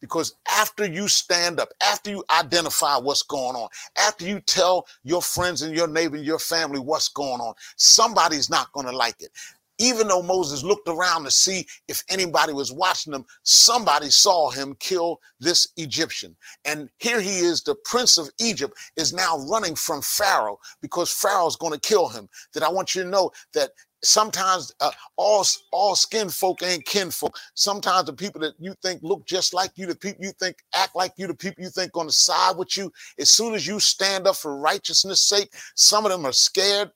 [0.00, 5.22] Because after you stand up, after you identify what's going on, after you tell your
[5.22, 9.16] friends and your neighbor and your family what's going on, somebody's not going to like
[9.20, 9.30] it
[9.78, 14.76] even though Moses looked around to see if anybody was watching him, somebody saw him
[14.80, 16.36] kill this Egyptian.
[16.64, 21.56] And here he is, the prince of Egypt is now running from Pharaoh because Pharaoh's
[21.56, 22.28] going to kill him.
[22.54, 23.70] That I want you to know that
[24.02, 27.36] sometimes uh, all all skin folk ain't kinfolk.
[27.54, 30.94] Sometimes the people that you think look just like you, the people you think act
[30.94, 33.80] like you, the people you think on the side with you, as soon as you
[33.80, 36.90] stand up for righteousness' sake, some of them are scared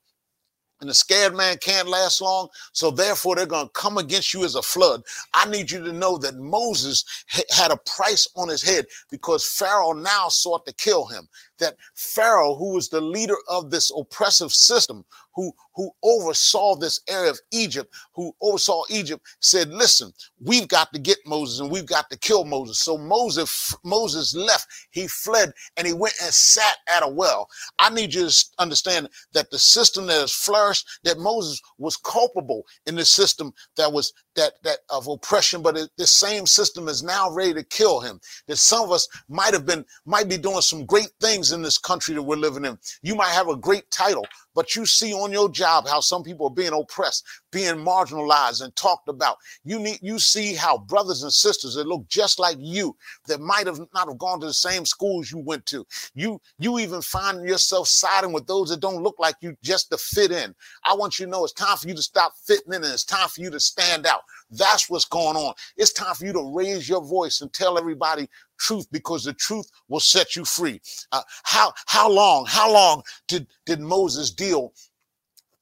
[0.83, 2.49] and the scared man can't last long.
[2.73, 5.03] So therefore, they're going to come against you as a flood.
[5.33, 7.05] I need you to know that Moses
[7.51, 11.29] had a price on his head because Pharaoh now sought to kill him.
[11.59, 17.31] That Pharaoh, who was the leader of this oppressive system, who who oversaw this area
[17.31, 22.11] of Egypt, who oversaw Egypt, said, "Listen, we've got to get Moses and we've got
[22.11, 24.67] to kill Moses." So Moses Moses left.
[24.91, 27.49] He fled and he went and sat at a well.
[27.79, 32.67] I need you to understand that the system that has flourished, that Moses was culpable
[32.87, 37.03] in the system that was that that of oppression, but it, this same system is
[37.03, 38.21] now ready to kill him.
[38.47, 41.79] That some of us might have been might be doing some great things in this
[41.79, 42.79] country that we're living in.
[43.03, 46.47] You might have a great title, but you see on your job how some people
[46.47, 49.37] are being oppressed, being marginalized and talked about.
[49.65, 53.67] You need you see how brothers and sisters that look just like you that might
[53.67, 55.87] have not have gone to the same schools you went to.
[56.15, 59.99] You you even find yourself siding with those that don't look like you just to
[59.99, 60.55] fit in.
[60.85, 63.05] I want you to know it's time for you to stop fitting in and it's
[63.05, 64.22] time for you to stand out.
[64.53, 65.55] That's what's going on.
[65.77, 68.29] It's time for you to raise your voice and tell everybody
[68.61, 70.81] truth because the truth will set you free.
[71.13, 74.75] Uh, how how long how long did did Moses deal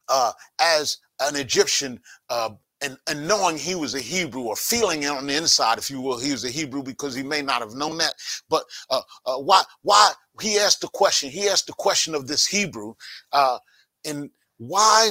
[0.09, 2.01] uh, as an Egyptian?
[2.31, 2.51] Uh,
[2.83, 6.01] and, and knowing he was a Hebrew or feeling it on the inside, if you
[6.01, 8.15] will, he was a Hebrew because he may not have known that.
[8.51, 9.63] But uh, uh, why?
[9.83, 11.31] Why he asked the question?
[11.31, 12.95] He asked the question of this Hebrew,
[13.33, 13.59] uh,
[14.07, 15.11] and why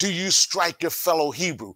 [0.00, 1.74] do you strike your fellow Hebrew?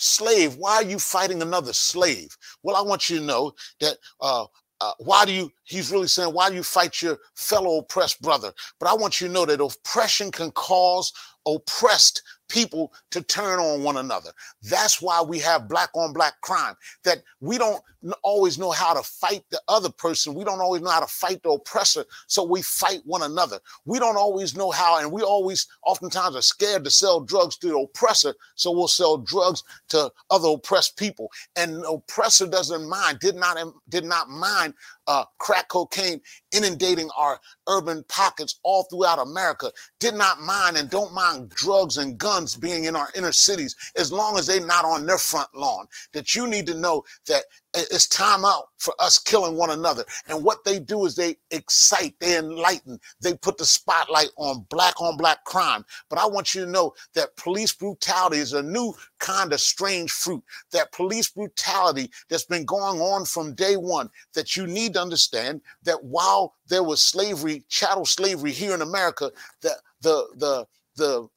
[0.00, 0.56] Slave.
[0.56, 2.36] Why are you fighting another slave?
[2.62, 4.46] Well, I want you to know that uh,
[4.80, 8.52] uh, why do you, he's really saying, why do you fight your fellow oppressed brother?
[8.78, 11.12] But I want you to know that oppression can cause
[11.46, 14.30] oppressed people to turn on one another.
[14.62, 17.82] That's why we have black on black crime, that we don't
[18.22, 20.34] always know how to fight the other person.
[20.34, 22.04] We don't always know how to fight the oppressor.
[22.26, 23.60] So we fight one another.
[23.84, 27.68] We don't always know how, and we always oftentimes are scared to sell drugs to
[27.68, 28.34] the oppressor.
[28.56, 31.30] So we'll sell drugs to other oppressed people.
[31.56, 33.58] And the oppressor doesn't mind, did not,
[33.88, 34.74] did not mind
[35.06, 36.20] uh, crack cocaine
[36.52, 42.16] inundating our urban pockets all throughout America, did not mind and don't mind drugs and
[42.16, 45.86] guns being in our inner cities as long as they're not on their front lawn.
[46.12, 50.04] That you need to know that it's time out for us killing one another.
[50.28, 55.00] And what they do is they excite, they enlighten, they put the spotlight on black
[55.00, 55.84] on black crime.
[56.08, 60.10] But I want you to know that police brutality is a new kind of strange
[60.10, 60.42] fruit.
[60.72, 65.60] That police brutality that's been going on from day one, that you need to understand
[65.84, 69.30] that while there was slavery, chattel slavery here in America,
[69.62, 71.28] that the the the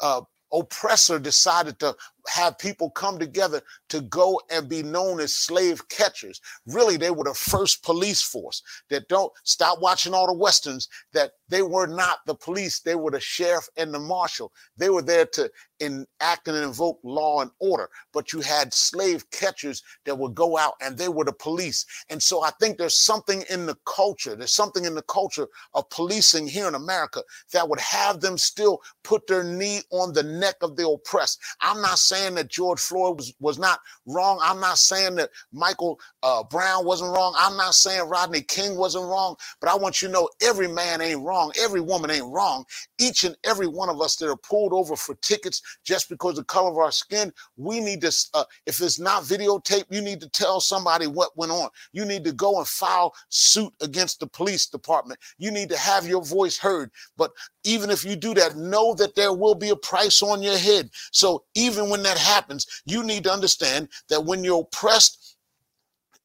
[0.00, 1.94] uh, oppressor decided to
[2.28, 6.40] have people come together to go and be known as slave catchers.
[6.66, 11.32] Really, they were the first police force that don't stop watching all the westerns, that
[11.48, 14.52] they were not the police, they were the sheriff and the marshal.
[14.76, 17.88] They were there to enact and invoke law and order.
[18.12, 21.86] But you had slave catchers that would go out and they were the police.
[22.10, 25.88] And so I think there's something in the culture, there's something in the culture of
[25.90, 30.56] policing here in America that would have them still put their knee on the neck
[30.62, 31.40] of the oppressed.
[31.60, 34.38] I'm not saying saying that George Floyd was, was not wrong.
[34.42, 37.34] I'm not saying that Michael uh, Brown wasn't wrong.
[37.38, 39.36] I'm not saying Rodney King wasn't wrong.
[39.60, 41.52] But I want you to know every man ain't wrong.
[41.60, 42.64] Every woman ain't wrong.
[42.98, 46.44] Each and every one of us that are pulled over for tickets just because the
[46.44, 50.28] color of our skin, we need to, uh, if it's not videotape, you need to
[50.28, 51.68] tell somebody what went on.
[51.92, 55.20] You need to go and file suit against the police department.
[55.38, 56.90] You need to have your voice heard.
[57.16, 57.32] But
[57.64, 60.90] even if you do that, know that there will be a price on your head.
[61.12, 65.36] So even when that happens, you need to understand that when you're oppressed,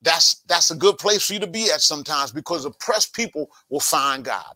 [0.02, 3.80] that's that's a good place for you to be at sometimes because oppressed people will
[3.80, 4.56] find God.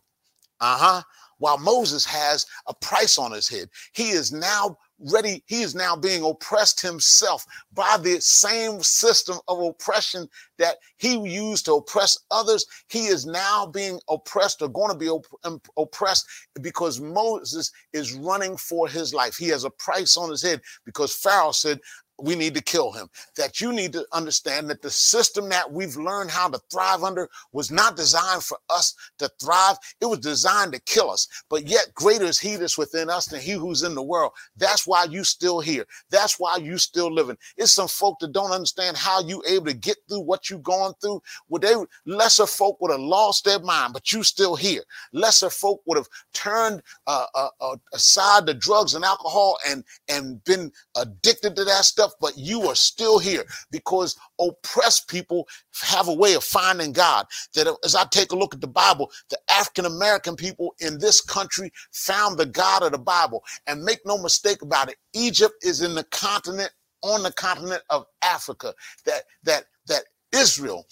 [0.60, 1.02] Uh-huh.
[1.38, 5.42] While Moses has a price on his head, he is now ready.
[5.46, 7.44] He is now being oppressed himself
[7.74, 12.64] by the same system of oppression that he used to oppress others.
[12.88, 16.26] He is now being oppressed or going to be op- um, oppressed
[16.62, 19.36] because Moses is running for his life.
[19.36, 21.80] He has a price on his head because Pharaoh said,
[22.18, 23.08] we need to kill him.
[23.36, 27.28] That you need to understand that the system that we've learned how to thrive under
[27.52, 29.76] was not designed for us to thrive.
[30.00, 31.28] It was designed to kill us.
[31.48, 34.32] But yet greater is he that's within us than he who's in the world.
[34.56, 35.84] That's why you still here.
[36.10, 37.36] That's why you still living.
[37.56, 40.94] It's some folk that don't understand how you able to get through what you going
[41.00, 41.22] through.
[41.48, 41.74] Would they
[42.06, 44.82] lesser folk would have lost their mind, but you still here.
[45.12, 50.42] Lesser folk would have turned uh, uh, uh, aside the drugs and alcohol and and
[50.44, 55.46] been addicted to that stuff, but you are still here because oppressed people
[55.82, 57.26] have a way of finding God.
[57.54, 61.20] That as I take a look at the Bible, the African American people in this
[61.20, 63.44] country found the God of the Bible.
[63.66, 66.70] And make no mistake about it, Egypt is in the continent
[67.02, 68.74] on the continent of Africa.
[69.04, 70.86] That that that Israel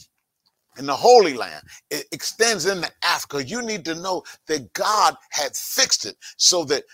[0.78, 1.62] in the Holy Land.
[1.90, 3.44] It extends into Africa.
[3.44, 6.84] You need to know that God had fixed it so that,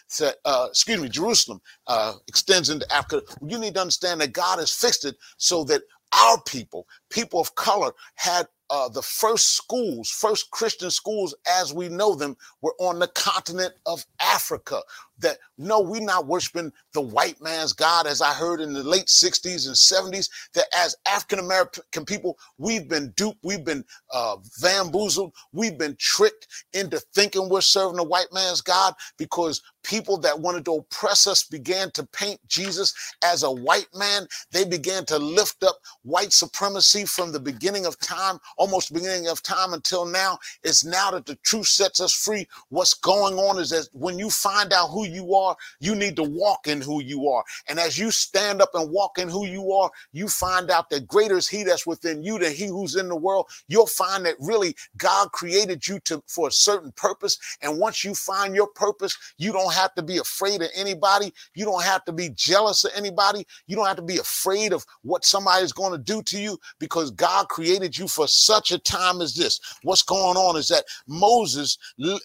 [0.45, 3.23] uh, excuse me, Jerusalem uh, extends into Africa.
[3.47, 7.55] You need to understand that God has fixed it so that our people, people of
[7.55, 12.99] color, had uh, the first schools, first Christian schools as we know them, were on
[12.99, 14.81] the continent of Africa.
[15.19, 19.07] That no, we're not worshiping the white man's God, as I heard in the late
[19.07, 20.31] 60s and 70s.
[20.55, 26.47] That as African American people, we've been duped, we've been uh, bamboozled, we've been tricked
[26.73, 31.43] into thinking we're serving the white man's God because people that wanted to oppress us
[31.43, 32.95] began to paint Jesus
[33.25, 34.27] as a white man.
[34.53, 39.43] They began to lift up white supremacy from the beginning of time, almost beginning of
[39.43, 40.39] time until now.
[40.63, 42.47] It's now that the truth sets us free.
[42.69, 46.23] What's going on is that when you find out who you are, you need to
[46.23, 47.43] walk in who you are.
[47.69, 51.09] And as you stand up and walk in who you are, you find out that
[51.09, 53.49] greater is he that's within you than he who's in the world.
[53.67, 57.39] You'll find that really God created you to for a certain purpose.
[57.63, 61.33] And once you find your purpose, you don't have to be afraid of anybody.
[61.55, 63.47] You don't have to be jealous of anybody.
[63.67, 67.11] You don't have to be afraid of what somebody's going to do to you because
[67.11, 69.61] God created you for such a time as this.
[69.85, 71.79] What's going on is that Moses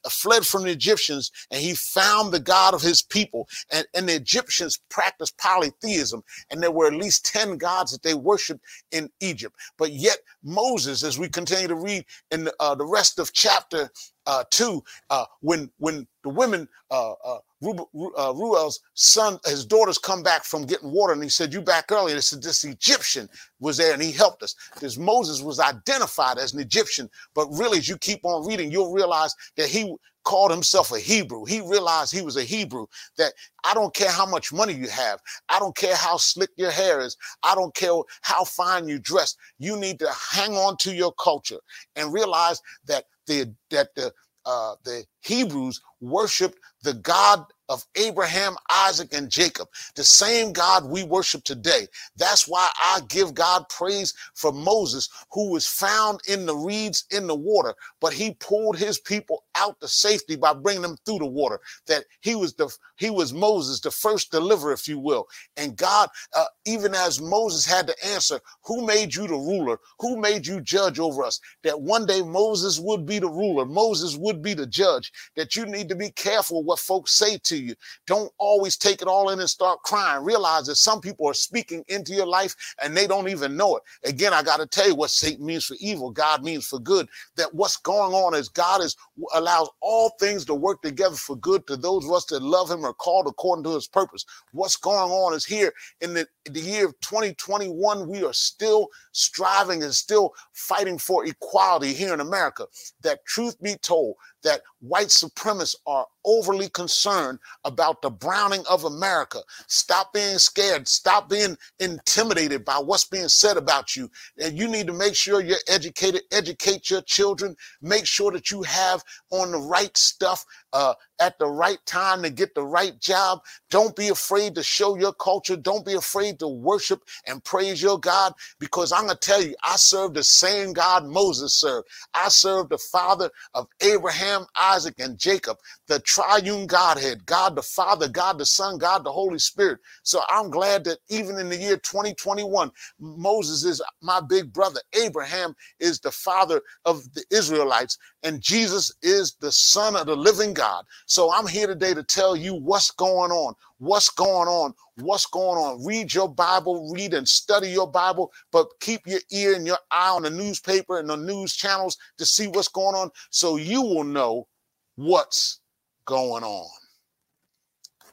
[0.10, 3.48] fled from the Egyptians and he found the God of his people.
[3.72, 8.16] And, and the Egyptians practiced polytheism, and there were at least 10 gods that they
[8.16, 8.62] worshiped
[8.92, 9.56] in Egypt.
[9.78, 13.90] But yet, Moses, as we continue to read in the, uh, the rest of chapter
[14.28, 20.24] uh, two, uh, when when the women, uh, uh, uh, Reuel's son, his daughters come
[20.24, 23.30] back from getting water, and he said, "You back earlier." They said, "This Egyptian
[23.60, 27.80] was there, and he helped us." Because Moses was identified as an Egyptian, but really,
[27.80, 29.96] as you keep on reading, you'll realize that he
[30.26, 31.46] called himself a Hebrew.
[31.46, 32.88] He realized he was a Hebrew.
[33.18, 33.34] That
[33.66, 35.22] I don't care how much money you have.
[35.50, 37.18] I don't care how slick your hair is.
[37.44, 39.36] I don't care how fine you dress.
[39.60, 41.60] You need to hang on to your culture
[41.98, 44.14] and realize that the that the
[44.46, 51.04] uh, the Hebrews worshipped the God of Abraham, Isaac, and Jacob, the same God we
[51.04, 51.88] worship today.
[52.18, 57.28] That's why I give God praise for Moses, who was found in the reeds in
[57.28, 61.26] the water, but he pulled his people out to safety by bringing them through the
[61.26, 61.60] water.
[61.88, 65.28] That he was the he was Moses, the first deliverer, if you will.
[65.58, 69.80] And God, uh, even as Moses had to answer, "Who made you the ruler?
[70.00, 74.16] Who made you judge over us?" That one day Moses would be the ruler, Moses
[74.18, 75.12] would be the judge.
[75.36, 77.76] That you need to be careful what folks say to you.
[78.08, 80.24] Don't always take it all in and start crying.
[80.24, 83.84] Realize that some people are speaking into your life and they don't even know it.
[84.04, 87.08] Again, I got to tell you what Satan means for evil, God means for good.
[87.36, 88.96] That what's going on is God is
[89.34, 92.86] allows all things to work together for good to those of us that love him
[92.86, 94.26] are called according to his purpose.
[94.52, 99.84] What's going on is here in the, the year of 2021, we are still striving
[99.84, 102.66] and still fighting for equality here in America.
[103.02, 104.16] That truth be told,
[104.46, 109.42] that white supremacists are overly concerned about the browning of America.
[109.68, 110.88] Stop being scared.
[110.88, 114.10] Stop being intimidated by what's being said about you.
[114.42, 118.64] And you need to make sure you're educated, educate your children, make sure that you
[118.64, 123.40] have on the right stuff uh, at the right time to get the right job.
[123.70, 125.56] Don't be afraid to show your culture.
[125.58, 129.56] Don't be afraid to worship and praise your God because I'm going to tell you,
[129.64, 131.88] I serve the same God Moses served.
[132.14, 135.58] I serve the father of Abraham, Isaac, and Jacob,
[135.88, 139.80] the triune Godhead, God the Father, God the Son, God the Holy Spirit.
[140.04, 144.82] So I'm glad that even in the year 2021, Moses is my big brother.
[145.02, 150.54] Abraham is the father of the Israelites, and Jesus is the son of the living
[150.54, 150.84] God.
[151.06, 155.60] So I'm here today to tell you what's going on, what's going on, what's going
[155.60, 155.86] on.
[155.86, 160.10] Read your Bible, read and study your Bible, but keep your ear and your eye
[160.10, 164.04] on the newspaper and the news channels to see what's going on so you will
[164.04, 164.48] know
[164.96, 165.60] what's
[166.06, 166.68] going on.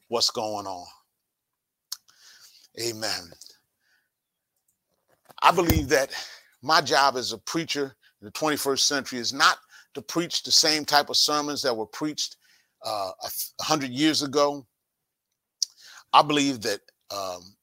[0.08, 0.86] What's going on.
[2.78, 3.30] Amen.
[5.42, 6.12] I believe that
[6.60, 9.56] my job as a preacher in the 21st century is not
[9.94, 12.36] to preach the same type of sermons that were preached
[12.84, 14.66] uh, a hundred years ago.
[16.12, 16.80] I believe that
[17.10, 17.54] um,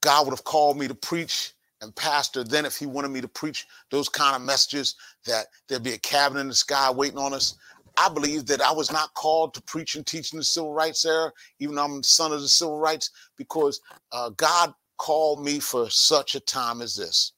[0.00, 3.28] God would have called me to preach and pastor then if he wanted me to
[3.28, 7.34] preach those kind of messages that there'd be a cabin in the sky waiting on
[7.34, 7.56] us.
[7.96, 11.04] I believe that I was not called to preach and teach in the civil rights
[11.04, 11.30] era,
[11.60, 13.80] even though I'm the son of the civil rights, because
[14.10, 17.32] uh, God called me for such a time as this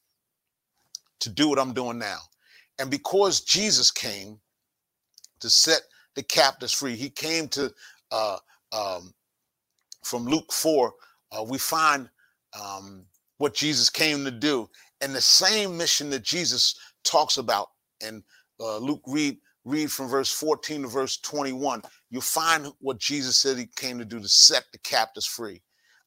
[1.20, 2.18] to do what I'm doing now.
[2.78, 4.38] And because Jesus came
[5.40, 5.82] to set
[6.14, 7.72] the captives free, he came to,
[8.10, 8.38] uh,
[8.72, 9.14] um,
[10.02, 10.92] from Luke 4,
[11.32, 12.08] uh, we find
[12.58, 13.04] um,
[13.38, 14.68] what Jesus came to do.
[15.00, 16.74] And the same mission that Jesus
[17.04, 17.68] talks about
[18.02, 18.22] and
[18.60, 21.82] uh, Luke, read, read from verse 14 to verse 21.
[22.10, 25.62] You'll find what Jesus said he came to do to set the captives free.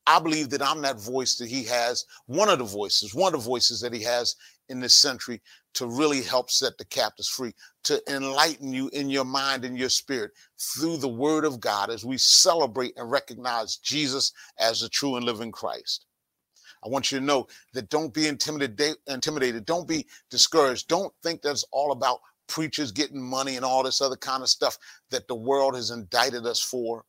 [0.08, 3.42] I believe that I'm that voice that he has, one of the voices, one of
[3.42, 4.36] the voices that he has
[4.70, 5.42] in this century
[5.74, 7.54] to really help set the captives free,
[7.84, 12.04] to enlighten you in your mind and your spirit through the word of God as
[12.04, 16.06] we celebrate and recognize Jesus as the true and living Christ.
[16.84, 19.66] I want you to know that don't be intimidated.
[19.66, 20.88] Don't be discouraged.
[20.88, 24.78] Don't think that's all about preachers getting money and all this other kind of stuff
[25.12, 27.04] that the world has indicted us for.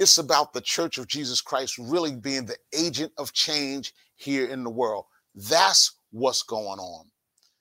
[0.00, 4.64] It's about the church of Jesus Christ really being the agent of change here in
[4.64, 5.04] the world.
[5.34, 7.06] That's what's going on.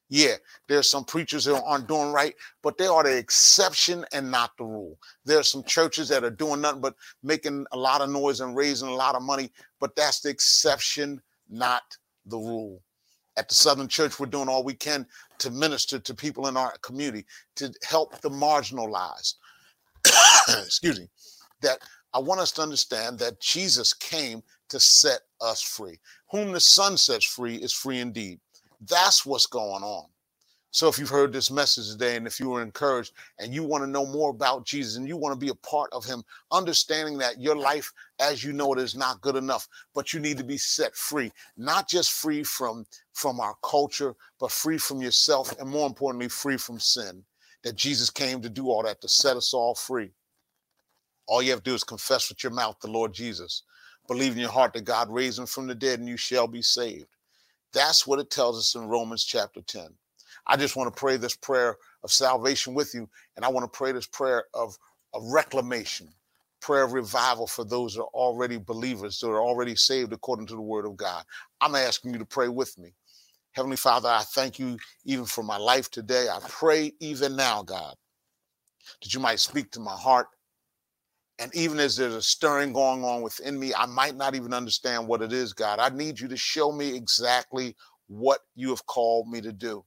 [0.09, 0.35] Yeah,
[0.67, 4.63] there's some preachers that aren't doing right, but they are the exception and not the
[4.63, 4.99] rule.
[5.25, 8.55] There are some churches that are doing nothing but making a lot of noise and
[8.55, 11.81] raising a lot of money, but that's the exception, not
[12.27, 12.81] the rule.
[13.35, 15.07] At the Southern Church, we're doing all we can
[15.39, 17.25] to minister to people in our community,
[17.55, 19.33] to help the marginalized.
[20.47, 21.07] Excuse me.
[21.61, 21.79] That
[22.13, 25.99] I want us to understand that Jesus came to set us free.
[26.31, 28.39] Whom the Son sets free is free indeed.
[28.89, 30.07] That's what's going on.
[30.75, 33.85] So if you've heard this message today and if you were encouraged and you want
[33.85, 36.21] to know more about Jesus and you want to be a part of him,
[36.51, 40.37] understanding that your life as you know it is not good enough, but you need
[40.37, 45.57] to be set free, not just free from from our culture, but free from yourself
[45.61, 47.23] and more importantly free from sin.
[47.63, 50.11] That Jesus came to do all that to set us all free.
[51.27, 53.63] All you have to do is confess with your mouth the Lord Jesus.
[54.09, 56.61] Believe in your heart that God raised him from the dead and you shall be
[56.61, 57.14] saved.
[57.73, 59.87] That's what it tells us in Romans chapter 10.
[60.47, 63.77] I just want to pray this prayer of salvation with you, and I want to
[63.77, 64.77] pray this prayer of,
[65.13, 66.09] of reclamation,
[66.61, 70.55] prayer of revival for those that are already believers, that are already saved according to
[70.55, 71.23] the word of God.
[71.61, 72.93] I'm asking you to pray with me.
[73.53, 76.27] Heavenly Father, I thank you even for my life today.
[76.29, 77.95] I pray even now, God,
[79.01, 80.27] that you might speak to my heart
[81.39, 85.07] and even as there's a stirring going on within me, I might not even understand
[85.07, 85.79] what it is, God.
[85.79, 87.75] I need you to show me exactly
[88.07, 89.83] what you have called me to do.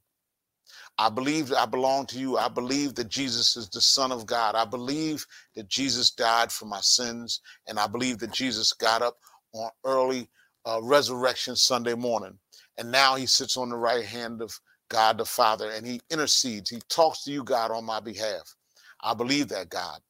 [0.98, 2.36] I believe that I belong to you.
[2.38, 4.54] I believe that Jesus is the Son of God.
[4.54, 5.26] I believe
[5.56, 7.40] that Jesus died for my sins.
[7.68, 9.16] And I believe that Jesus got up
[9.54, 10.28] on early
[10.66, 12.38] uh, resurrection Sunday morning.
[12.78, 16.70] And now he sits on the right hand of God the Father and he intercedes.
[16.70, 18.54] He talks to you, God, on my behalf.
[19.02, 20.00] I believe that, God.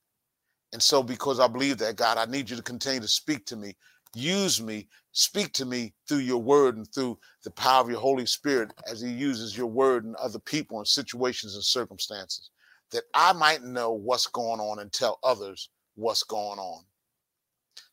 [0.73, 3.57] And so, because I believe that, God, I need you to continue to speak to
[3.57, 3.75] me.
[4.15, 8.27] Use me, speak to me through your word and through the power of your Holy
[8.27, 12.51] Spirit as He uses your word and other people and situations and circumstances,
[12.91, 16.85] that I might know what's going on and tell others what's going on.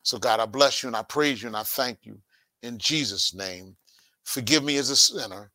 [0.02, 2.18] So, God, I bless you and I praise you and I thank you
[2.62, 3.76] in Jesus' name.
[4.24, 5.50] Forgive me as a sinner.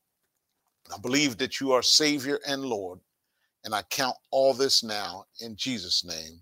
[0.94, 3.00] I believe that you are Savior and Lord.
[3.64, 6.42] And I count all this now in Jesus' name.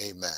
[0.00, 0.32] Amen.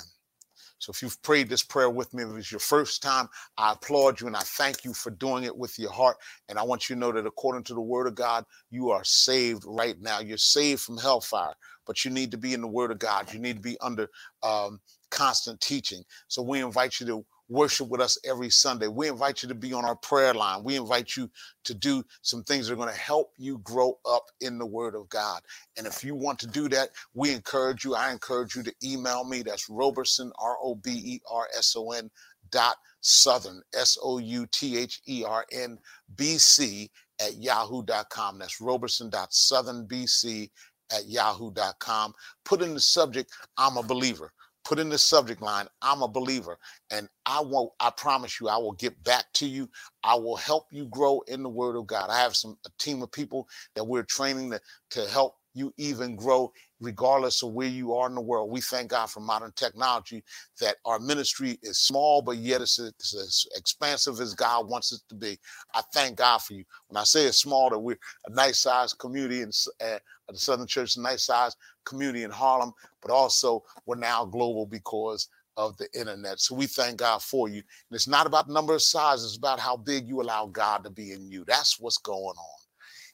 [0.78, 4.20] So if you've prayed this prayer with me, if it's your first time, I applaud
[4.20, 6.16] you and I thank you for doing it with your heart.
[6.48, 9.04] And I want you to know that according to the word of God, you are
[9.04, 10.20] saved right now.
[10.20, 11.54] You're saved from hellfire,
[11.86, 13.32] but you need to be in the word of God.
[13.32, 14.08] You need to be under
[14.42, 14.80] um,
[15.10, 16.04] constant teaching.
[16.28, 18.88] So we invite you to worship with us every Sunday.
[18.88, 20.64] We invite you to be on our prayer line.
[20.64, 21.30] We invite you
[21.64, 24.94] to do some things that are going to help you grow up in the Word
[24.94, 25.42] of God.
[25.76, 27.94] And if you want to do that, we encourage you.
[27.94, 29.42] I encourage you to email me.
[29.42, 32.10] That's Roberson, R O B E R S O N
[32.50, 35.78] dot Southern, S O U T H E R N
[36.16, 36.90] B C
[37.20, 38.38] at yahoo.com.
[38.38, 40.50] That's Roberson dot Southern BC
[40.92, 42.14] at yahoo.com.
[42.44, 44.32] Put in the subject, I'm a believer
[44.66, 46.58] put in the subject line i'm a believer.
[46.90, 49.70] And i won't i promise you i will get back to you.
[50.04, 52.10] I will help you grow in the word of god.
[52.10, 54.60] I have some a team of people that we're training to,
[54.90, 58.50] to help you even grow regardless of where you are in the world.
[58.50, 60.22] We thank God for modern technology
[60.60, 65.00] that our ministry is small, but yet it's, it's as expansive as God wants it
[65.08, 65.38] to be.
[65.74, 66.64] I thank God for you.
[66.88, 69.50] When I say it's small, that we're a nice sized community in
[69.82, 69.98] uh,
[70.28, 75.28] the Southern Church, a nice sized community in Harlem, but also we're now global because
[75.56, 76.40] of the internet.
[76.40, 77.56] So we thank God for you.
[77.56, 80.90] And it's not about number of sizes, it's about how big you allow God to
[80.90, 81.44] be in you.
[81.46, 82.65] That's what's going on.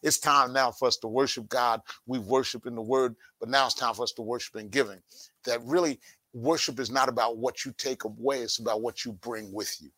[0.03, 1.81] It's time now for us to worship God.
[2.07, 5.01] We worship in the word, but now it's time for us to worship in giving.
[5.45, 6.01] That really
[6.35, 9.91] worship is not about what you take away, it's about what you bring with you.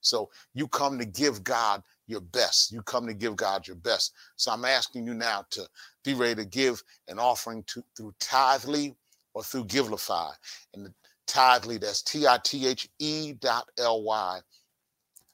[0.00, 2.72] So you come to give God your best.
[2.72, 4.12] You come to give God your best.
[4.36, 5.62] So I'm asking you now to
[6.04, 8.96] be ready to give an offering to through Tithely
[9.34, 10.32] or through Givelify.
[10.74, 10.92] And the
[11.28, 14.40] Tithely, that's T-I-T-H-E dot L-Y.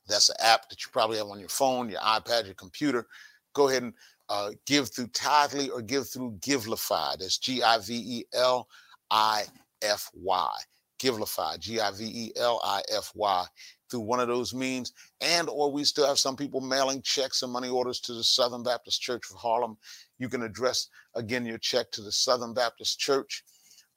[0.07, 3.07] That's an app that you probably have on your phone, your iPad, your computer.
[3.55, 3.95] Go ahead and
[4.29, 7.19] uh, give through Tithely or give through Givelify.
[7.19, 8.69] That's G I V E L
[9.11, 9.45] I
[9.83, 10.51] F Y.
[10.99, 13.47] Givelify, G I V E L I F Y,
[13.91, 14.93] through one of those means.
[15.21, 18.63] And or we still have some people mailing checks and money orders to the Southern
[18.63, 19.77] Baptist Church of Harlem.
[20.19, 23.45] You can address again your check to the Southern Baptist Church.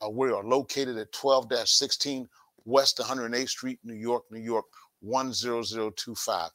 [0.03, 2.27] Uh, we are located at 12 16
[2.65, 4.65] West 108th Street, New York, New York
[5.01, 6.49] 10025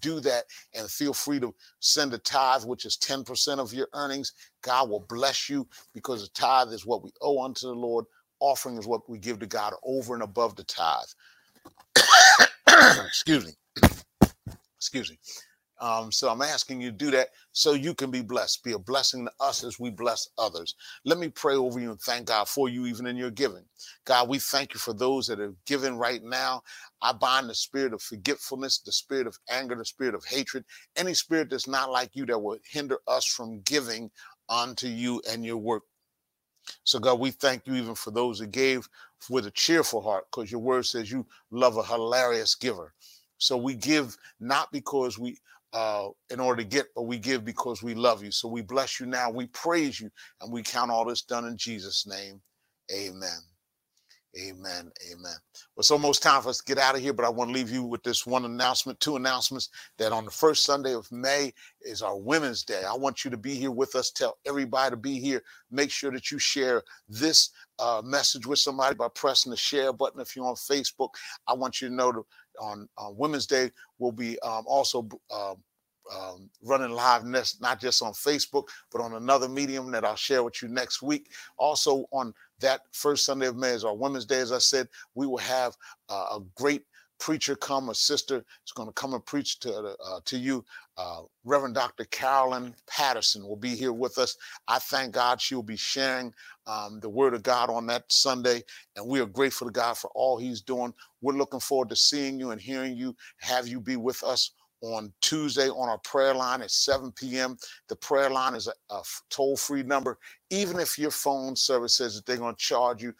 [0.00, 4.32] do that and feel free to send a tithe, which is 10% of your earnings.
[4.62, 8.06] God will bless you because the tithe is what we owe unto the Lord.
[8.40, 11.06] Offering is what we give to God over and above the tithe.
[13.06, 13.52] Excuse me.
[14.78, 15.18] Excuse me.
[15.82, 18.78] Um, so I'm asking you to do that so you can be blessed, be a
[18.78, 20.76] blessing to us as we bless others.
[21.04, 23.64] Let me pray over you and thank God for you, even in your giving.
[24.06, 26.62] God, we thank you for those that are giving right now.
[27.02, 30.64] I bind the spirit of forgetfulness, the spirit of anger, the spirit of hatred,
[30.96, 34.10] any spirit that's not like you that will hinder us from giving
[34.48, 35.82] unto you and your work.
[36.84, 38.88] So, God, we thank you even for those that gave
[39.28, 42.94] with a cheerful heart, because your word says you love a hilarious giver.
[43.38, 45.38] So we give not because we
[45.72, 48.30] uh, in order to get, but we give because we love you.
[48.30, 49.30] So we bless you now.
[49.30, 50.10] We praise you,
[50.40, 52.40] and we count all this done in Jesus' name.
[52.92, 53.40] Amen.
[54.38, 54.90] Amen.
[55.12, 55.24] Amen.
[55.24, 57.54] Well, it's almost time for us to get out of here, but I want to
[57.54, 59.68] leave you with this one announcement, two announcements
[59.98, 61.52] that on the first Sunday of May
[61.82, 62.82] is our Women's Day.
[62.88, 64.10] I want you to be here with us.
[64.10, 65.42] Tell everybody to be here.
[65.70, 70.20] Make sure that you share this uh, message with somebody by pressing the share button.
[70.20, 71.10] If you're on Facebook,
[71.46, 72.24] I want you to know to
[72.60, 75.54] on, on Women's Day, we'll be um, also uh,
[76.14, 80.42] um, running live next, not just on Facebook, but on another medium that I'll share
[80.42, 81.30] with you next week.
[81.58, 84.40] Also, on that first Sunday of May is our Women's Day.
[84.40, 85.74] As I said, we will have
[86.08, 86.82] uh, a great
[87.22, 90.64] preacher come, a sister is going to come and preach to uh, to you.
[90.98, 92.04] Uh, Reverend Dr.
[92.06, 94.36] Carolyn Patterson will be here with us.
[94.68, 96.34] I thank God she will be sharing
[96.66, 98.62] um, the Word of God on that Sunday,
[98.96, 100.94] and we are grateful to God for all He's doing.
[101.22, 103.16] We're looking forward to seeing you and hearing you.
[103.40, 104.52] Have you be with us
[104.82, 107.56] on Tuesday on our prayer line at 7 p.m.
[107.88, 110.18] The prayer line is a, a toll free number.
[110.50, 113.14] Even if your phone service says that they're going to charge you,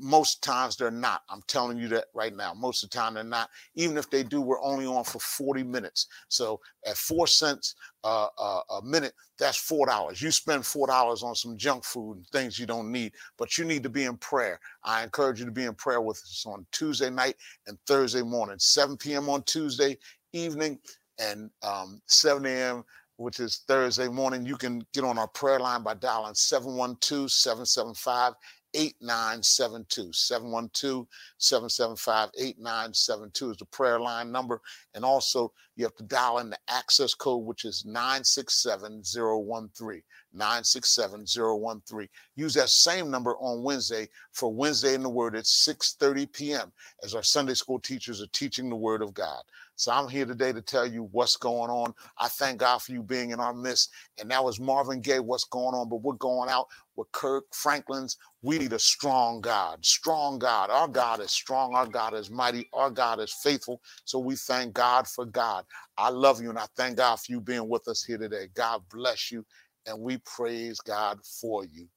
[0.00, 1.22] most times they're not.
[1.28, 2.54] I'm telling you that right now.
[2.54, 3.50] Most of the time they're not.
[3.74, 6.08] Even if they do, we're only on for 40 minutes.
[6.28, 7.74] So at four cents
[8.04, 10.22] uh, uh, a minute, that's four dollars.
[10.22, 13.64] You spend four dollars on some junk food and things you don't need, but you
[13.64, 14.60] need to be in prayer.
[14.84, 17.36] I encourage you to be in prayer with us on Tuesday night
[17.66, 19.28] and Thursday morning, 7 p.m.
[19.28, 19.98] on Tuesday
[20.32, 20.78] evening
[21.18, 22.84] and um, 7 a.m
[23.16, 24.44] which is Thursday morning.
[24.44, 28.34] You can get on our prayer line by dialing 712 775
[28.74, 30.12] 8972.
[30.12, 31.06] 712
[31.38, 34.60] 775 8972 is the prayer line number.
[34.94, 40.02] And also, you have to dial in the access code, which is 967013.
[40.34, 42.08] 967013.
[42.36, 46.72] Use that same number on Wednesday for Wednesday in the Word at 6:30 p.m.
[47.02, 49.42] as our Sunday school teachers are teaching the Word of God.
[49.76, 51.94] So I'm here today to tell you what's going on.
[52.18, 53.90] I thank God for you being in our midst.
[54.20, 55.88] And that was Marvin Gaye, what's going on.
[55.88, 56.66] But we're going out
[56.96, 58.16] with Kirk Franklin's.
[58.42, 60.70] We need a strong God, strong God.
[60.70, 61.74] Our God is strong.
[61.74, 62.68] Our God is mighty.
[62.72, 63.80] Our God is faithful.
[64.04, 65.63] So we thank God for God.
[65.98, 68.48] I love you and I thank God for you being with us here today.
[68.54, 69.44] God bless you.
[69.86, 71.88] And we praise God for you.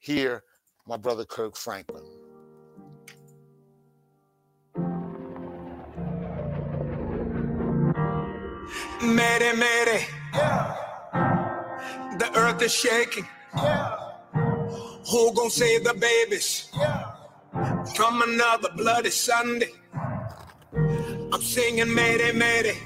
[0.00, 0.42] Here,
[0.86, 2.04] my brother Kirk Franklin.
[9.02, 10.06] Mayday, mayday.
[10.34, 10.76] Yeah.
[12.18, 13.28] The earth is shaking.
[13.56, 13.96] Yeah.
[15.10, 16.70] Who gonna save the babies?
[16.76, 17.12] Yeah.
[17.96, 19.72] From another bloody Sunday.
[21.34, 22.78] I'm singing mayday, mayday.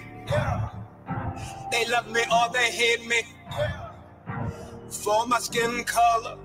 [1.70, 3.20] They love me or they hate me.
[4.88, 6.38] For my skin color.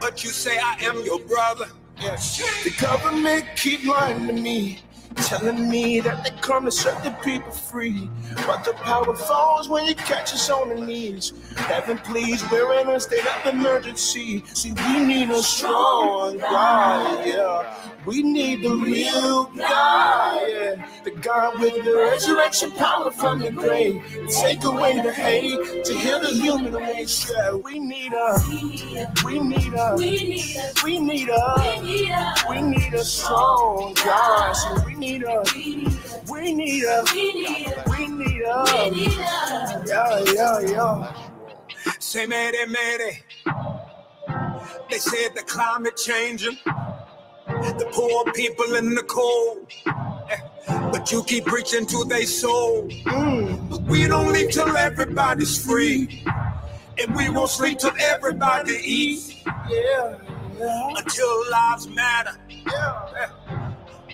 [0.00, 1.66] But you say I am your brother.
[1.98, 4.80] The government keep lying to me.
[5.24, 8.08] Telling me that they come to set the people free.
[8.46, 11.32] But the power falls when you catch us on the knees.
[11.56, 14.44] Heaven, please, we're in a state of emergency.
[14.54, 17.74] See, we need a strong God, yeah.
[18.06, 20.88] We need the real God, yeah.
[21.04, 24.02] The God with the resurrection power from the grave.
[24.40, 27.52] Take away the hate to heal the human race, yeah.
[27.52, 28.38] We need a,
[29.24, 29.94] we need a,
[30.84, 34.52] we need a, we need a strong God.
[34.54, 35.42] So we need a,
[36.30, 37.04] we need a,
[37.88, 38.64] we need a,
[39.86, 41.12] yeah, yeah, yeah.
[41.98, 43.22] Say, Mayday, Mayday.
[44.90, 49.72] They said the climate changing, the poor people in the cold.
[50.92, 52.88] But you keep preaching to their soul.
[52.88, 53.70] Mm.
[53.70, 56.24] But we don't leave till everybody's free.
[56.98, 59.44] And we won't sleep till everybody eats.
[59.46, 60.18] Yeah.
[60.58, 60.94] yeah.
[60.96, 62.38] Until lives matter.
[62.48, 63.57] Yeah.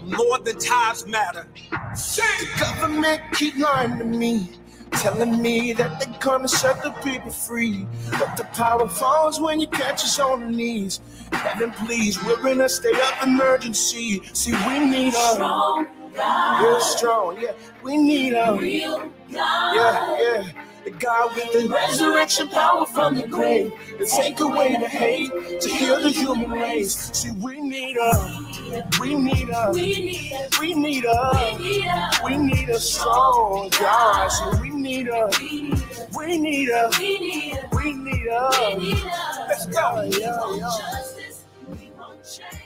[0.06, 1.46] More than ties matter.
[1.70, 4.50] The government keep lying to me.
[4.92, 7.86] Telling me that they're gonna set the people free.
[8.12, 11.00] But the power falls when you catch us on the knees.
[11.32, 14.22] Heaven, please, we're in a state of emergency.
[14.32, 16.62] See, we need a strong God.
[16.62, 17.52] Real strong, yeah.
[17.82, 19.74] We need a real God.
[19.74, 20.52] Yeah, yeah.
[20.84, 25.30] The God with the resurrection power from the grave to take away the hate,
[25.60, 26.94] to heal the human race.
[27.12, 28.53] See, we need a,
[29.00, 34.30] we need a, we need a, we need a, we strong God.
[34.62, 35.30] We need a,
[36.16, 38.50] we need a, we need a.
[39.48, 40.02] Let's go.
[40.02, 40.70] Yeah, yeah.
[40.78, 42.63] Justice, we won't change.